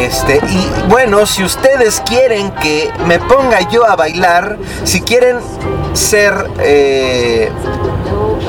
[0.06, 5.40] Este, y bueno, si ustedes quieren que me ponga yo a bailar, si quieren
[5.94, 7.52] ser eh,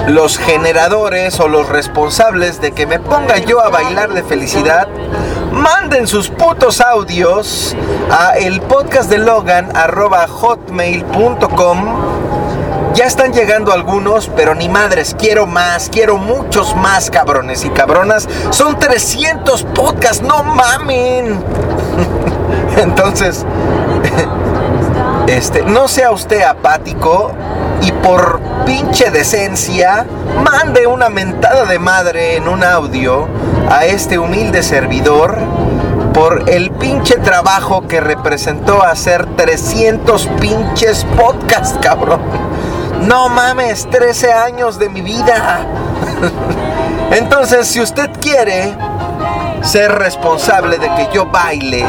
[0.08, 4.86] los generadores o los responsables de que me ponga yo a bailar de felicidad,
[5.50, 7.74] manden sus putos audios
[8.10, 9.72] a el podcast de Logan
[10.28, 12.25] hotmail.com.
[12.96, 18.26] Ya están llegando algunos, pero ni madres, quiero más, quiero muchos más cabrones y cabronas.
[18.48, 21.38] Son 300 podcasts, no mamen.
[22.78, 23.44] Entonces,
[25.26, 27.32] este, no sea usted apático
[27.82, 30.06] y por pinche decencia,
[30.42, 33.28] mande una mentada de madre en un audio
[33.70, 35.36] a este humilde servidor
[36.14, 42.45] por el pinche trabajo que representó hacer 300 pinches podcasts, cabrón.
[43.06, 45.60] No mames, 13 años de mi vida.
[47.12, 48.74] Entonces, si usted quiere
[49.62, 51.84] ser responsable de que yo baile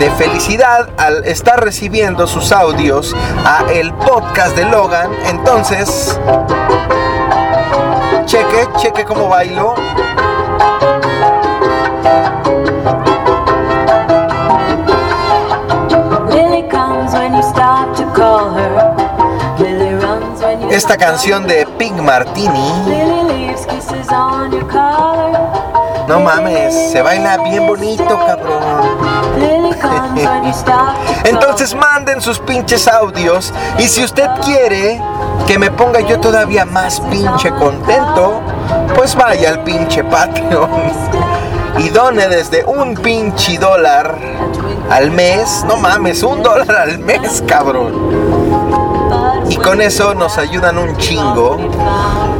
[0.00, 6.18] de felicidad al estar recibiendo sus audios a el podcast de Logan, entonces
[8.26, 9.74] cheque, cheque cómo bailo.
[20.72, 22.72] Esta canción de Pink Martini,
[26.08, 28.62] no mames, se baila bien bonito, cabrón.
[31.24, 34.98] Entonces manden sus pinches audios y si usted quiere
[35.46, 38.40] que me ponga yo todavía más pinche contento,
[38.96, 40.70] pues vaya al pinche Patreon
[41.80, 44.18] y done desde un pinche dólar
[44.88, 45.66] al mes.
[45.68, 48.41] No mames, un dólar al mes, cabrón.
[49.62, 51.56] Con eso nos ayudan un chingo.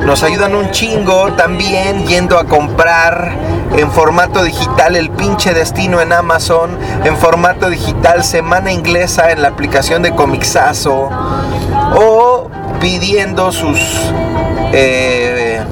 [0.05, 3.37] Nos ayudan un chingo también yendo a comprar
[3.77, 9.49] en formato digital el pinche destino en Amazon, en formato digital semana inglesa en la
[9.49, 11.09] aplicación de Comixazo
[11.95, 12.51] o
[12.81, 13.79] pidiendo sus
[14.73, 15.63] eh,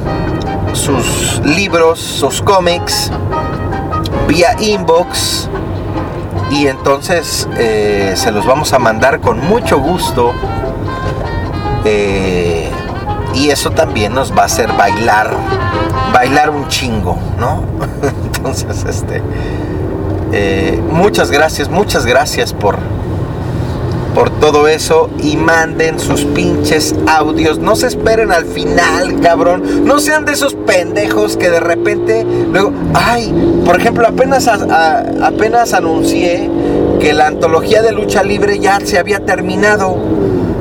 [0.72, 3.10] sus libros, sus cómics
[4.28, 5.48] vía inbox
[6.50, 10.32] y entonces eh, se los vamos a mandar con mucho gusto
[11.84, 12.68] eh,
[13.34, 15.30] y eso también nos va a hacer bailar,
[16.12, 17.64] bailar un chingo, ¿no?
[18.24, 19.22] Entonces, este,
[20.32, 22.78] eh, muchas gracias, muchas gracias por,
[24.14, 27.58] por todo eso y manden sus pinches audios.
[27.58, 29.84] No se esperen al final, cabrón.
[29.84, 36.50] No sean de esos pendejos que de repente luego, ay, por ejemplo, apenas apenas anuncié
[37.00, 39.96] que la antología de lucha libre ya se había terminado.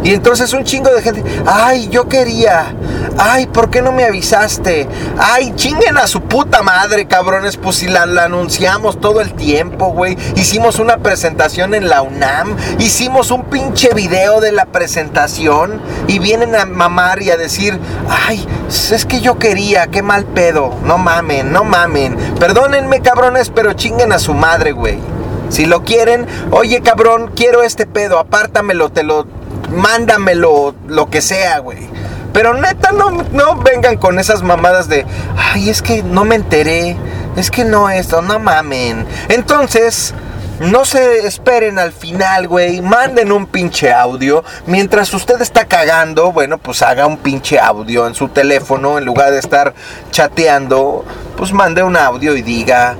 [0.03, 2.73] Y entonces un chingo de gente, ay, yo quería,
[3.17, 4.87] ay, ¿por qué no me avisaste?
[5.17, 10.17] Ay, chinguen a su puta madre, cabrones, pues si la, anunciamos todo el tiempo, güey.
[10.35, 16.55] Hicimos una presentación en la UNAM, hicimos un pinche video de la presentación y vienen
[16.55, 17.77] a mamar y a decir,
[18.09, 22.15] ay, es que yo quería, qué mal pedo, no mamen, no mamen.
[22.39, 24.97] Perdónenme, cabrones, pero chinguen a su madre, güey.
[25.49, 29.25] Si lo quieren, oye cabrón, quiero este pedo, apártamelo, te lo,
[29.71, 31.89] mándamelo, lo que sea, güey.
[32.33, 35.05] Pero neta, no, no vengan con esas mamadas de,
[35.37, 36.95] ay, es que no me enteré,
[37.35, 39.05] es que no esto, no mamen.
[39.29, 40.13] Entonces,
[40.59, 42.81] no se esperen al final, güey.
[42.81, 44.43] Manden un pinche audio.
[44.65, 48.97] Mientras usted está cagando, bueno, pues haga un pinche audio en su teléfono.
[48.97, 49.73] En lugar de estar
[50.11, 51.05] chateando,
[51.37, 52.95] pues mande un audio y diga,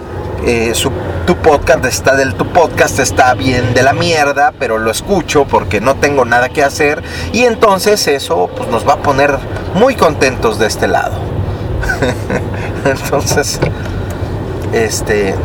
[0.45, 0.89] eh, su,
[1.29, 5.79] tu podcast está del tu podcast está bien de la mierda, pero lo escucho porque
[5.79, 7.03] no tengo nada que hacer
[7.33, 9.37] y entonces eso pues nos va a poner
[9.75, 11.13] muy contentos de este lado.
[12.83, 13.59] entonces,
[14.73, 15.35] este,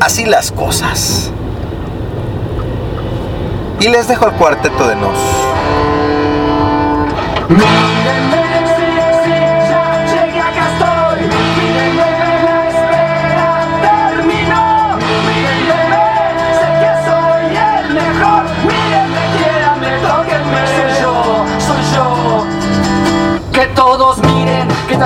[0.00, 1.30] así las cosas.
[3.80, 5.18] Y les dejo el cuarteto de nos.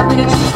[0.04, 0.55] Miren, que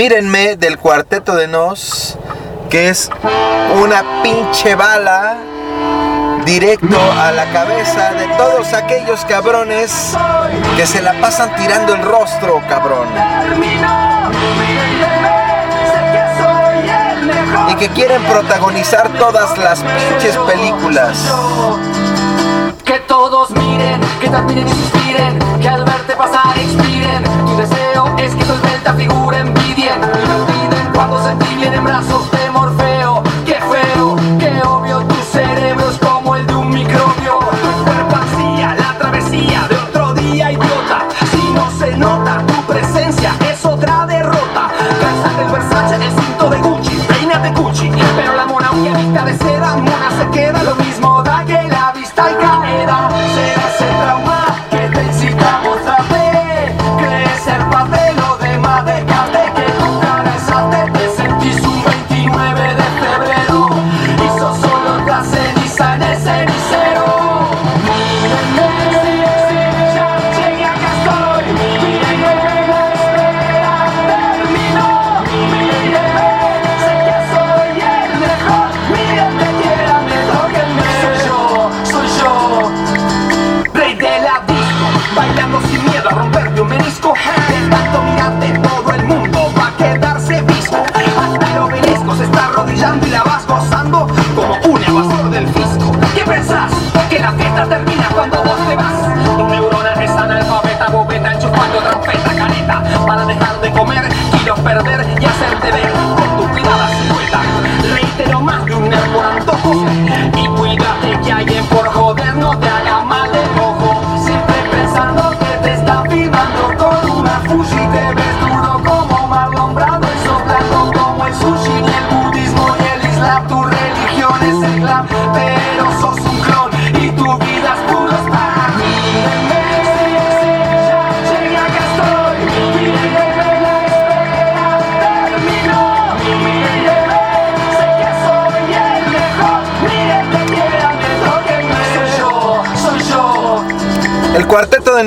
[0.00, 2.16] Mírenme del cuarteto de Nos,
[2.70, 3.10] que es
[3.82, 5.36] una pinche bala
[6.46, 10.16] directo a la cabeza de todos aquellos cabrones
[10.74, 13.08] que se la pasan tirando el rostro, cabrón.
[17.68, 21.30] Y que quieren protagonizar todas las pinches películas.
[22.86, 27.22] Que todos miren, que también inspiren, que al verte pasar expiren.
[27.44, 28.92] Tu deseo es que tu esbelta
[30.94, 32.39] cuando sentí bien en brazos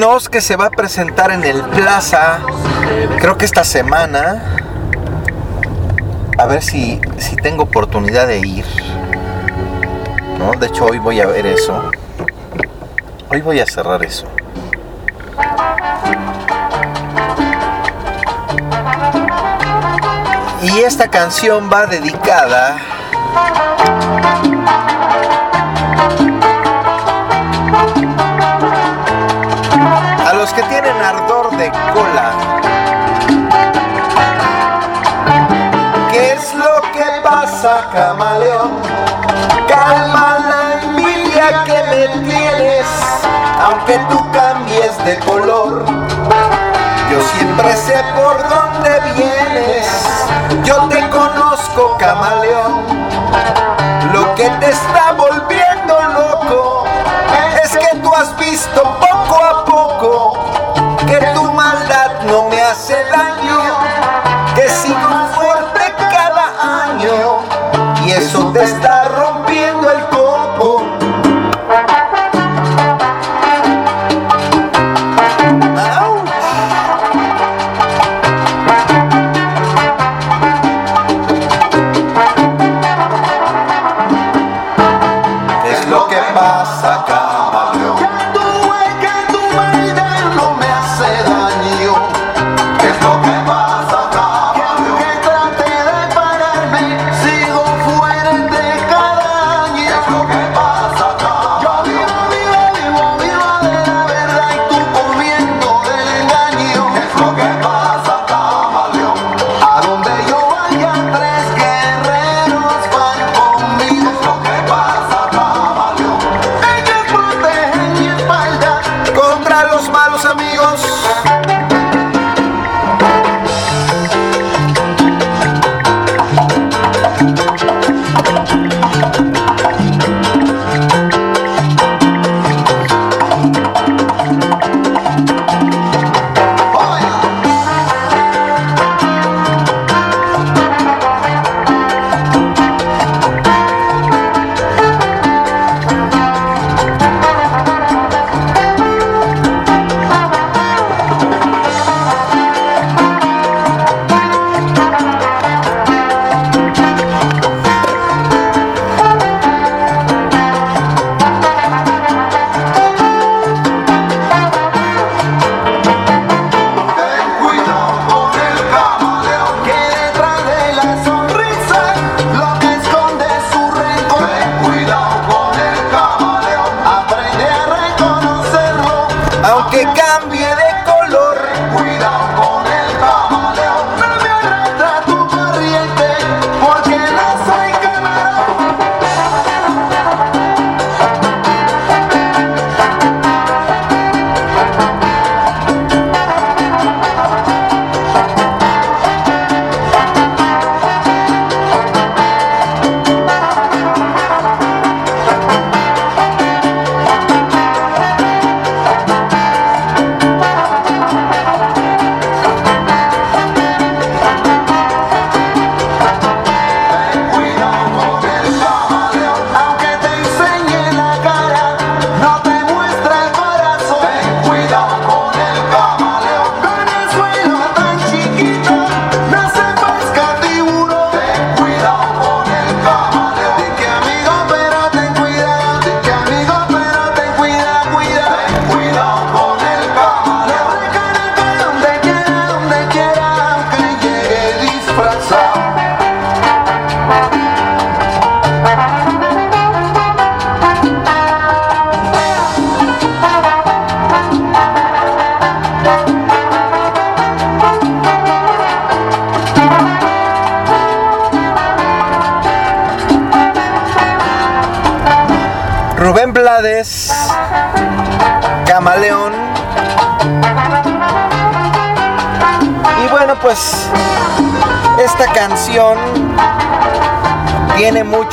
[0.04, 2.40] Que se va a presentar en el Plaza,
[3.20, 4.58] creo que esta semana.
[6.38, 8.66] A ver si, si tengo oportunidad de ir.
[10.38, 10.52] ¿No?
[10.60, 11.90] De hecho, hoy voy a ver eso.
[13.30, 14.28] Hoy voy a cerrar eso.
[20.64, 22.76] Y esta canción va dedicada
[30.84, 32.32] tienen ardor de cola.
[36.12, 38.72] ¿Qué es lo que pasa, camaleón?
[39.68, 42.86] Calma la envidia que me tienes,
[43.62, 45.86] aunque tú cambies de color.
[47.12, 49.88] Yo siempre sé por dónde vienes,
[50.64, 52.84] yo te conozco, camaleón,
[54.12, 55.63] lo que te está volviendo
[68.54, 68.93] te está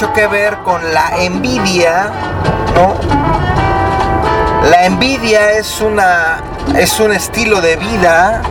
[0.09, 2.11] que ver con la envidia,
[2.75, 2.95] ¿no?
[4.71, 6.41] La envidia es una
[6.77, 8.43] es un estilo de vida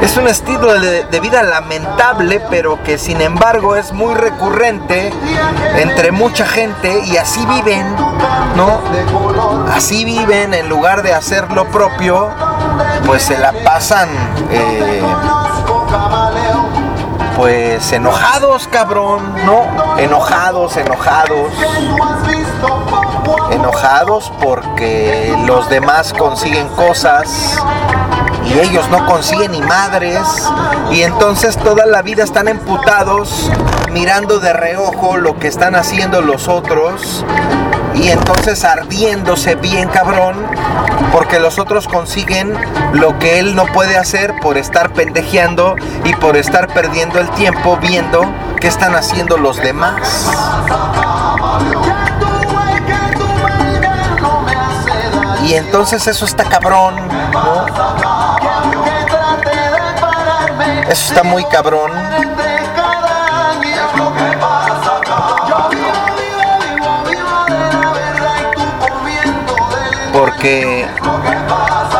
[0.00, 5.12] es un estilo de, de vida lamentable, pero que sin embargo es muy recurrente
[5.76, 7.84] entre mucha gente y así viven,
[8.56, 8.80] ¿no?
[9.72, 12.30] Así viven en lugar de hacer lo propio,
[13.06, 14.08] pues se la pasan,
[14.50, 15.02] eh,
[17.38, 19.96] pues enojados, cabrón, ¿no?
[19.96, 21.52] Enojados, enojados.
[23.52, 27.62] Enojados porque los demás consiguen cosas
[28.44, 30.20] y ellos no consiguen ni madres
[30.90, 33.52] y entonces toda la vida están emputados
[33.92, 37.24] mirando de reojo lo que están haciendo los otros
[38.00, 40.46] y entonces ardiéndose bien cabrón
[41.12, 42.54] porque los otros consiguen
[42.92, 47.76] lo que él no puede hacer por estar pendejeando y por estar perdiendo el tiempo
[47.78, 48.22] viendo
[48.60, 50.28] qué están haciendo los demás.
[55.44, 56.96] Y entonces eso está cabrón.
[60.88, 61.90] Eso está muy cabrón.
[70.38, 70.86] Porque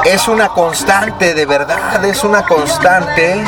[0.04, 3.42] es una constante, de verdad, es una constante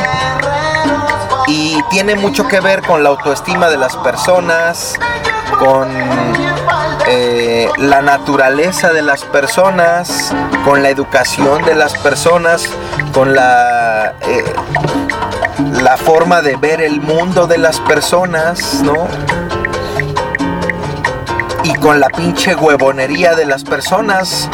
[1.46, 4.94] y tiene mucho que ver con la autoestima de las personas,
[5.60, 5.88] con
[7.06, 10.34] eh, la naturaleza de las personas,
[10.64, 12.68] con la educación de las personas,
[13.12, 14.44] con la, eh,
[15.82, 19.06] la forma de ver el mundo de las personas, ¿no?
[21.62, 24.50] Y con la pinche huevonería de las personas,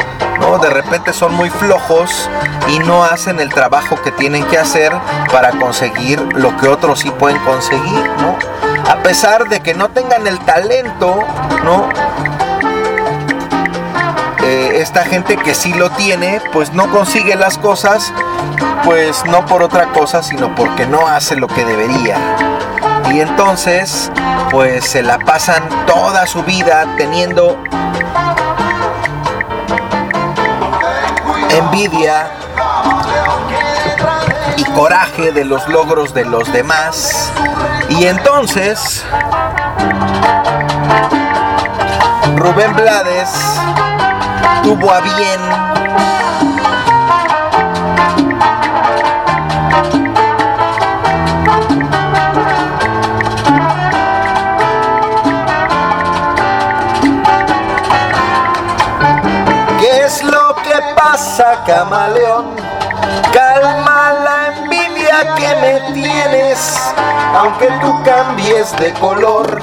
[0.46, 2.30] De repente son muy flojos
[2.68, 4.92] y no hacen el trabajo que tienen que hacer
[5.30, 8.38] para conseguir lo que otros sí pueden conseguir, ¿no?
[8.88, 11.18] A pesar de que no tengan el talento,
[11.64, 11.88] ¿no?
[14.44, 18.12] Eh, esta gente que sí lo tiene, pues no consigue las cosas,
[18.84, 22.16] pues no por otra cosa, sino porque no hace lo que debería.
[23.12, 24.10] Y entonces,
[24.50, 27.58] pues se la pasan toda su vida teniendo
[31.56, 32.30] envidia
[34.56, 37.32] y coraje de los logros de los demás.
[37.88, 39.04] Y entonces,
[42.36, 43.30] Rubén Blades
[44.62, 45.85] tuvo a bien
[61.36, 62.56] pasa, camaleón?
[63.32, 66.78] Calma la envidia que me tienes,
[67.36, 69.60] aunque tú cambies de color.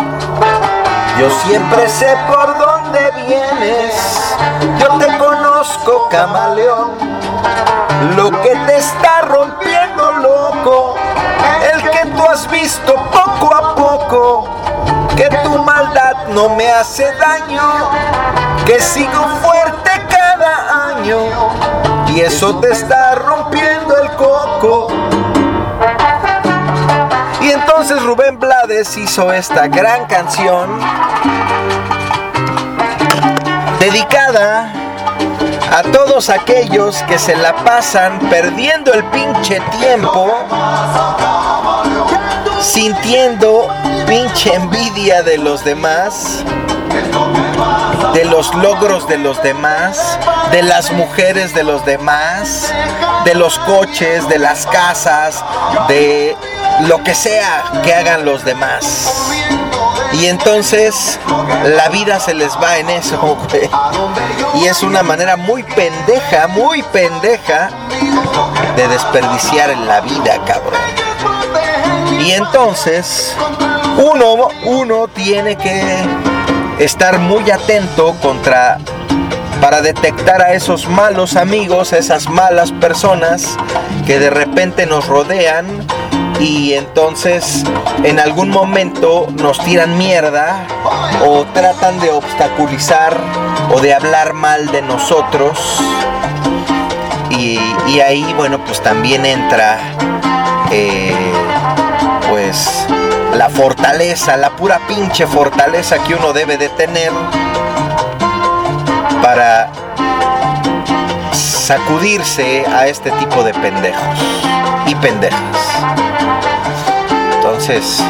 [1.19, 4.36] Yo siempre sé por dónde vienes,
[4.80, 6.91] yo te conozco, camaleón.
[8.15, 10.95] Lo que te está rompiendo loco,
[11.74, 14.49] el que tú has visto poco a poco,
[15.15, 17.69] que tu maldad no me hace daño,
[18.65, 20.03] que sigo fuerte
[21.06, 24.88] y eso te está rompiendo el coco.
[27.41, 30.80] Y entonces Rubén Blades hizo esta gran canción
[33.80, 34.72] dedicada
[35.72, 40.32] a todos aquellos que se la pasan perdiendo el pinche tiempo,
[42.62, 43.68] sintiendo
[44.08, 46.45] pinche envidia de los demás,
[48.14, 50.20] de los logros de los demás,
[50.51, 52.74] de las mujeres de los demás,
[53.26, 55.43] de los coches, de las casas,
[55.88, 56.36] de
[56.88, 59.32] lo que sea que hagan los demás.
[60.14, 61.20] Y entonces
[61.66, 63.18] la vida se les va en eso,
[63.49, 63.70] güey.
[64.56, 67.70] Y es una manera muy pendeja, muy pendeja
[68.76, 70.82] de desperdiciar la vida, cabrón.
[72.20, 73.36] Y entonces
[73.97, 76.06] uno, uno tiene que
[76.80, 78.80] estar muy atento contra
[79.61, 83.57] para detectar a esos malos amigos, esas malas personas
[84.05, 85.65] que de repente nos rodean
[86.39, 87.63] y entonces
[88.03, 90.67] en algún momento nos tiran mierda
[91.26, 93.17] o tratan de obstaculizar
[93.74, 95.80] o de hablar mal de nosotros.
[97.30, 97.57] Y,
[97.99, 99.78] ahí bueno pues también entra
[100.71, 101.15] eh,
[103.36, 107.12] la fortaleza, la pura pinche fortaleza que uno debe de tener
[109.22, 109.72] para
[111.32, 114.04] sacudirse a este tipo de pendejos
[114.86, 115.40] y pendejas.
[117.36, 118.04] Entonces,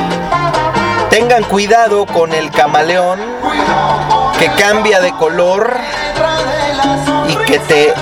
[1.10, 3.20] tengan cuidado con el camaleón
[4.40, 5.78] que cambia de color
[7.28, 7.94] y que te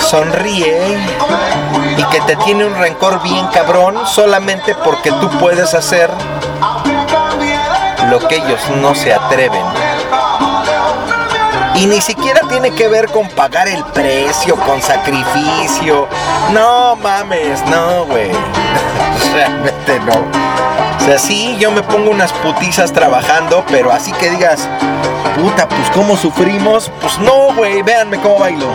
[0.00, 0.98] sonríe
[1.96, 6.10] y que te tiene un rencor bien cabrón solamente porque tú puedes hacer
[8.10, 9.64] lo que ellos no se atreven.
[11.74, 16.06] Y ni siquiera tiene que ver con pagar el precio, con sacrificio.
[16.52, 18.30] No mames, no, güey.
[19.34, 20.12] Realmente no.
[20.98, 24.68] O sea, sí, yo me pongo unas putizas trabajando, pero así que digas,
[25.34, 26.90] puta, pues cómo sufrimos.
[27.00, 28.66] Pues no, güey, véanme cómo bailo.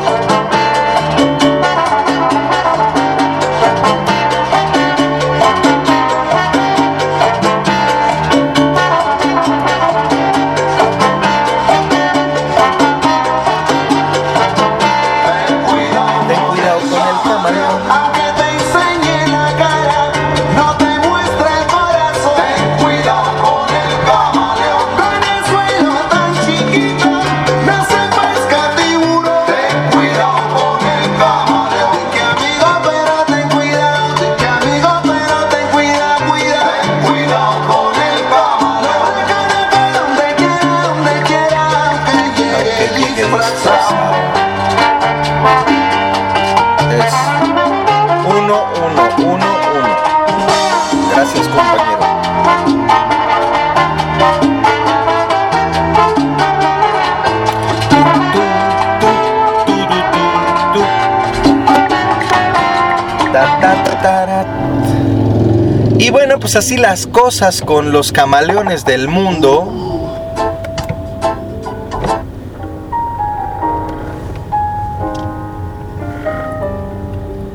[66.47, 69.67] Pues así las cosas con los camaleones del mundo.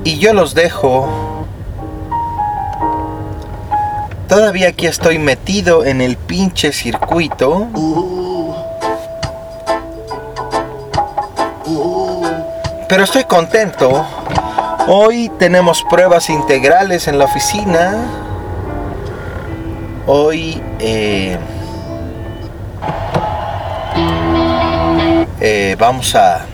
[0.05, 1.09] Y yo los dejo.
[4.28, 7.68] Todavía aquí estoy metido en el pinche circuito.
[12.90, 14.05] Pero estoy contento.
[14.86, 18.32] Hoy tenemos pruebas integrales en la oficina.
[20.07, 21.39] Hoy eh,
[25.41, 26.45] eh, vamos a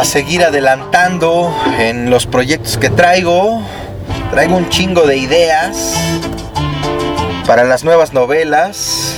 [0.00, 3.62] a seguir adelantando en los proyectos que traigo.
[4.30, 5.94] Traigo un chingo de ideas
[7.46, 9.16] para las nuevas novelas.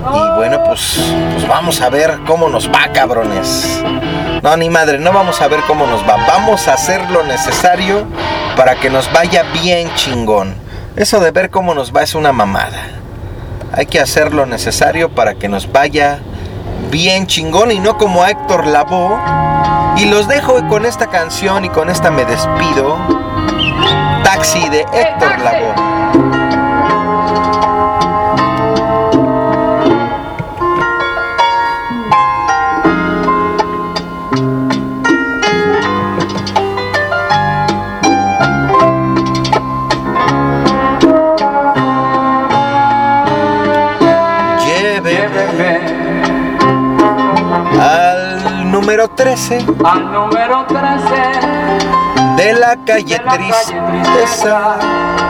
[0.00, 0.98] Y bueno, pues,
[1.32, 3.82] pues vamos a ver cómo nos va, cabrones.
[4.42, 6.16] No, ni madre, no vamos a ver cómo nos va.
[6.26, 8.06] Vamos a hacer lo necesario
[8.58, 10.52] para que nos vaya bien chingón.
[10.96, 12.88] Eso de ver cómo nos va es una mamada.
[13.72, 16.18] Hay que hacer lo necesario para que nos vaya
[16.90, 19.16] bien chingón y no como a Héctor Lavoe.
[19.98, 22.98] Y los dejo con esta canción y con esta me despido.
[24.24, 25.97] Taxi de Héctor Lavoe.
[48.88, 50.78] Número 13 Al número 13
[52.36, 54.78] de la calle de la calle Tristeza,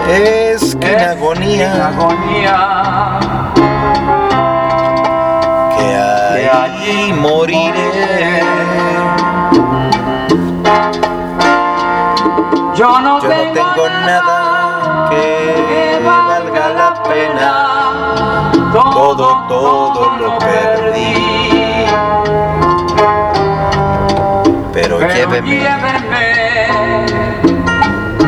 [0.08, 3.18] esquina en agonía, agonía.
[5.76, 8.42] que allí moriré.
[12.76, 21.18] Yo no, Yo no tengo nada que valga la pena, todo, todo lo perdí.
[24.98, 27.06] Pero lléveme, lléveme,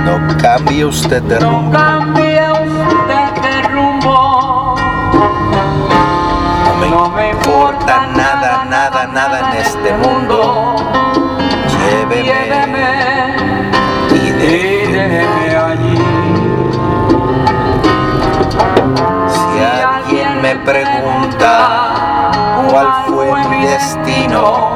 [0.04, 4.76] no cambie usted de no rumbo, cambie usted de rumbo.
[6.90, 10.76] no me importa nada, nada, nada en este mundo.
[11.78, 13.34] Lléveme.
[14.12, 15.98] Y déjeme allí.
[19.28, 22.30] Si alguien me pregunta
[22.70, 24.69] cuál fue mi destino,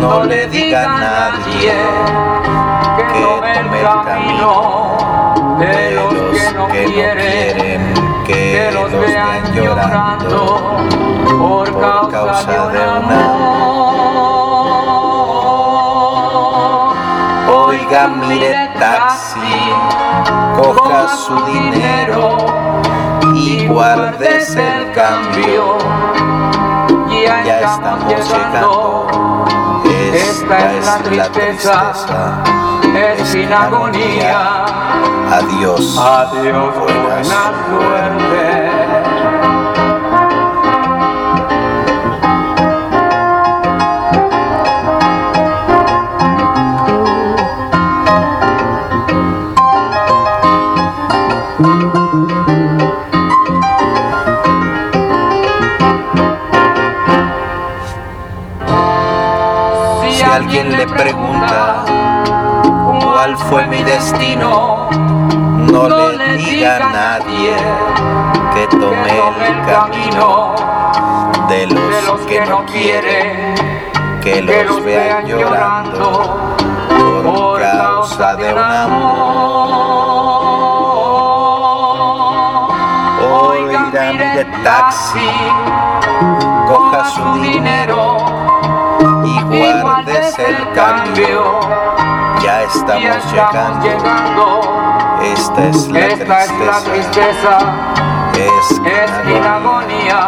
[0.00, 1.74] no le diga a nadie
[2.96, 3.68] que tome el
[4.04, 4.96] camino
[5.58, 7.94] de los que no quieren
[8.26, 10.38] que los vean llorando
[11.38, 11.80] por
[12.10, 13.60] causa de un amor.
[17.66, 19.58] Oiga, mire taxi,
[20.56, 22.36] coja su dinero
[23.34, 25.78] y guardes el cambio.
[27.44, 29.06] Ya estamos llegando.
[30.12, 32.42] Esta es la tristeza,
[32.94, 34.64] es sin agonía.
[35.30, 35.96] Adiós.
[35.96, 38.79] Adiós, buena suerte.
[63.50, 67.56] Fue mi destino, no le diga a nadie
[68.54, 69.18] que tomé
[69.48, 70.54] el camino
[71.48, 73.56] de los que no quieren
[74.22, 76.54] que los vean llorando
[77.24, 79.90] por causa de un amor.
[83.32, 85.30] Oiga, mire taxi,
[86.68, 88.16] coja su dinero
[89.24, 91.99] y guardes el cambio.
[92.72, 93.84] Ya Ya estamos estamos llegando.
[93.84, 94.44] llegando.
[95.22, 96.92] Esta es la Esta es la tristeza.
[96.92, 97.58] tristeza,
[98.34, 100.20] es Es agonía.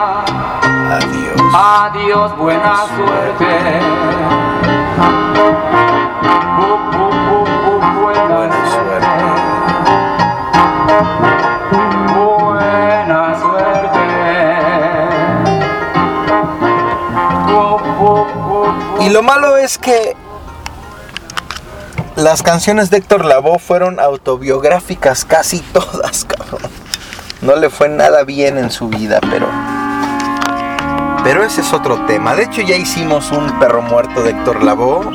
[0.91, 1.41] Adiós.
[1.55, 3.81] Adiós, buena suerte.
[6.57, 9.23] Bu, bu, bu, bu, buena Buena suerte.
[12.15, 14.03] Buena suerte.
[19.01, 20.17] Y lo malo es que
[22.23, 26.71] las canciones de Héctor Lavoe fueron autobiográficas casi todas, cabrón.
[27.41, 29.49] No le fue nada bien en su vida, pero
[31.25, 32.35] pero ese es otro tema.
[32.35, 35.09] De hecho ya hicimos un perro muerto de Héctor Lavoe.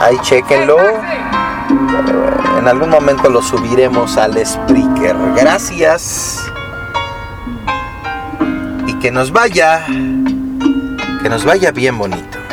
[0.00, 0.78] Ahí chéquenlo.
[2.58, 5.16] En algún momento lo subiremos al Spreaker.
[5.36, 6.40] Gracias.
[8.86, 9.86] Y que nos vaya.
[11.22, 12.43] Que nos vaya bien bonito.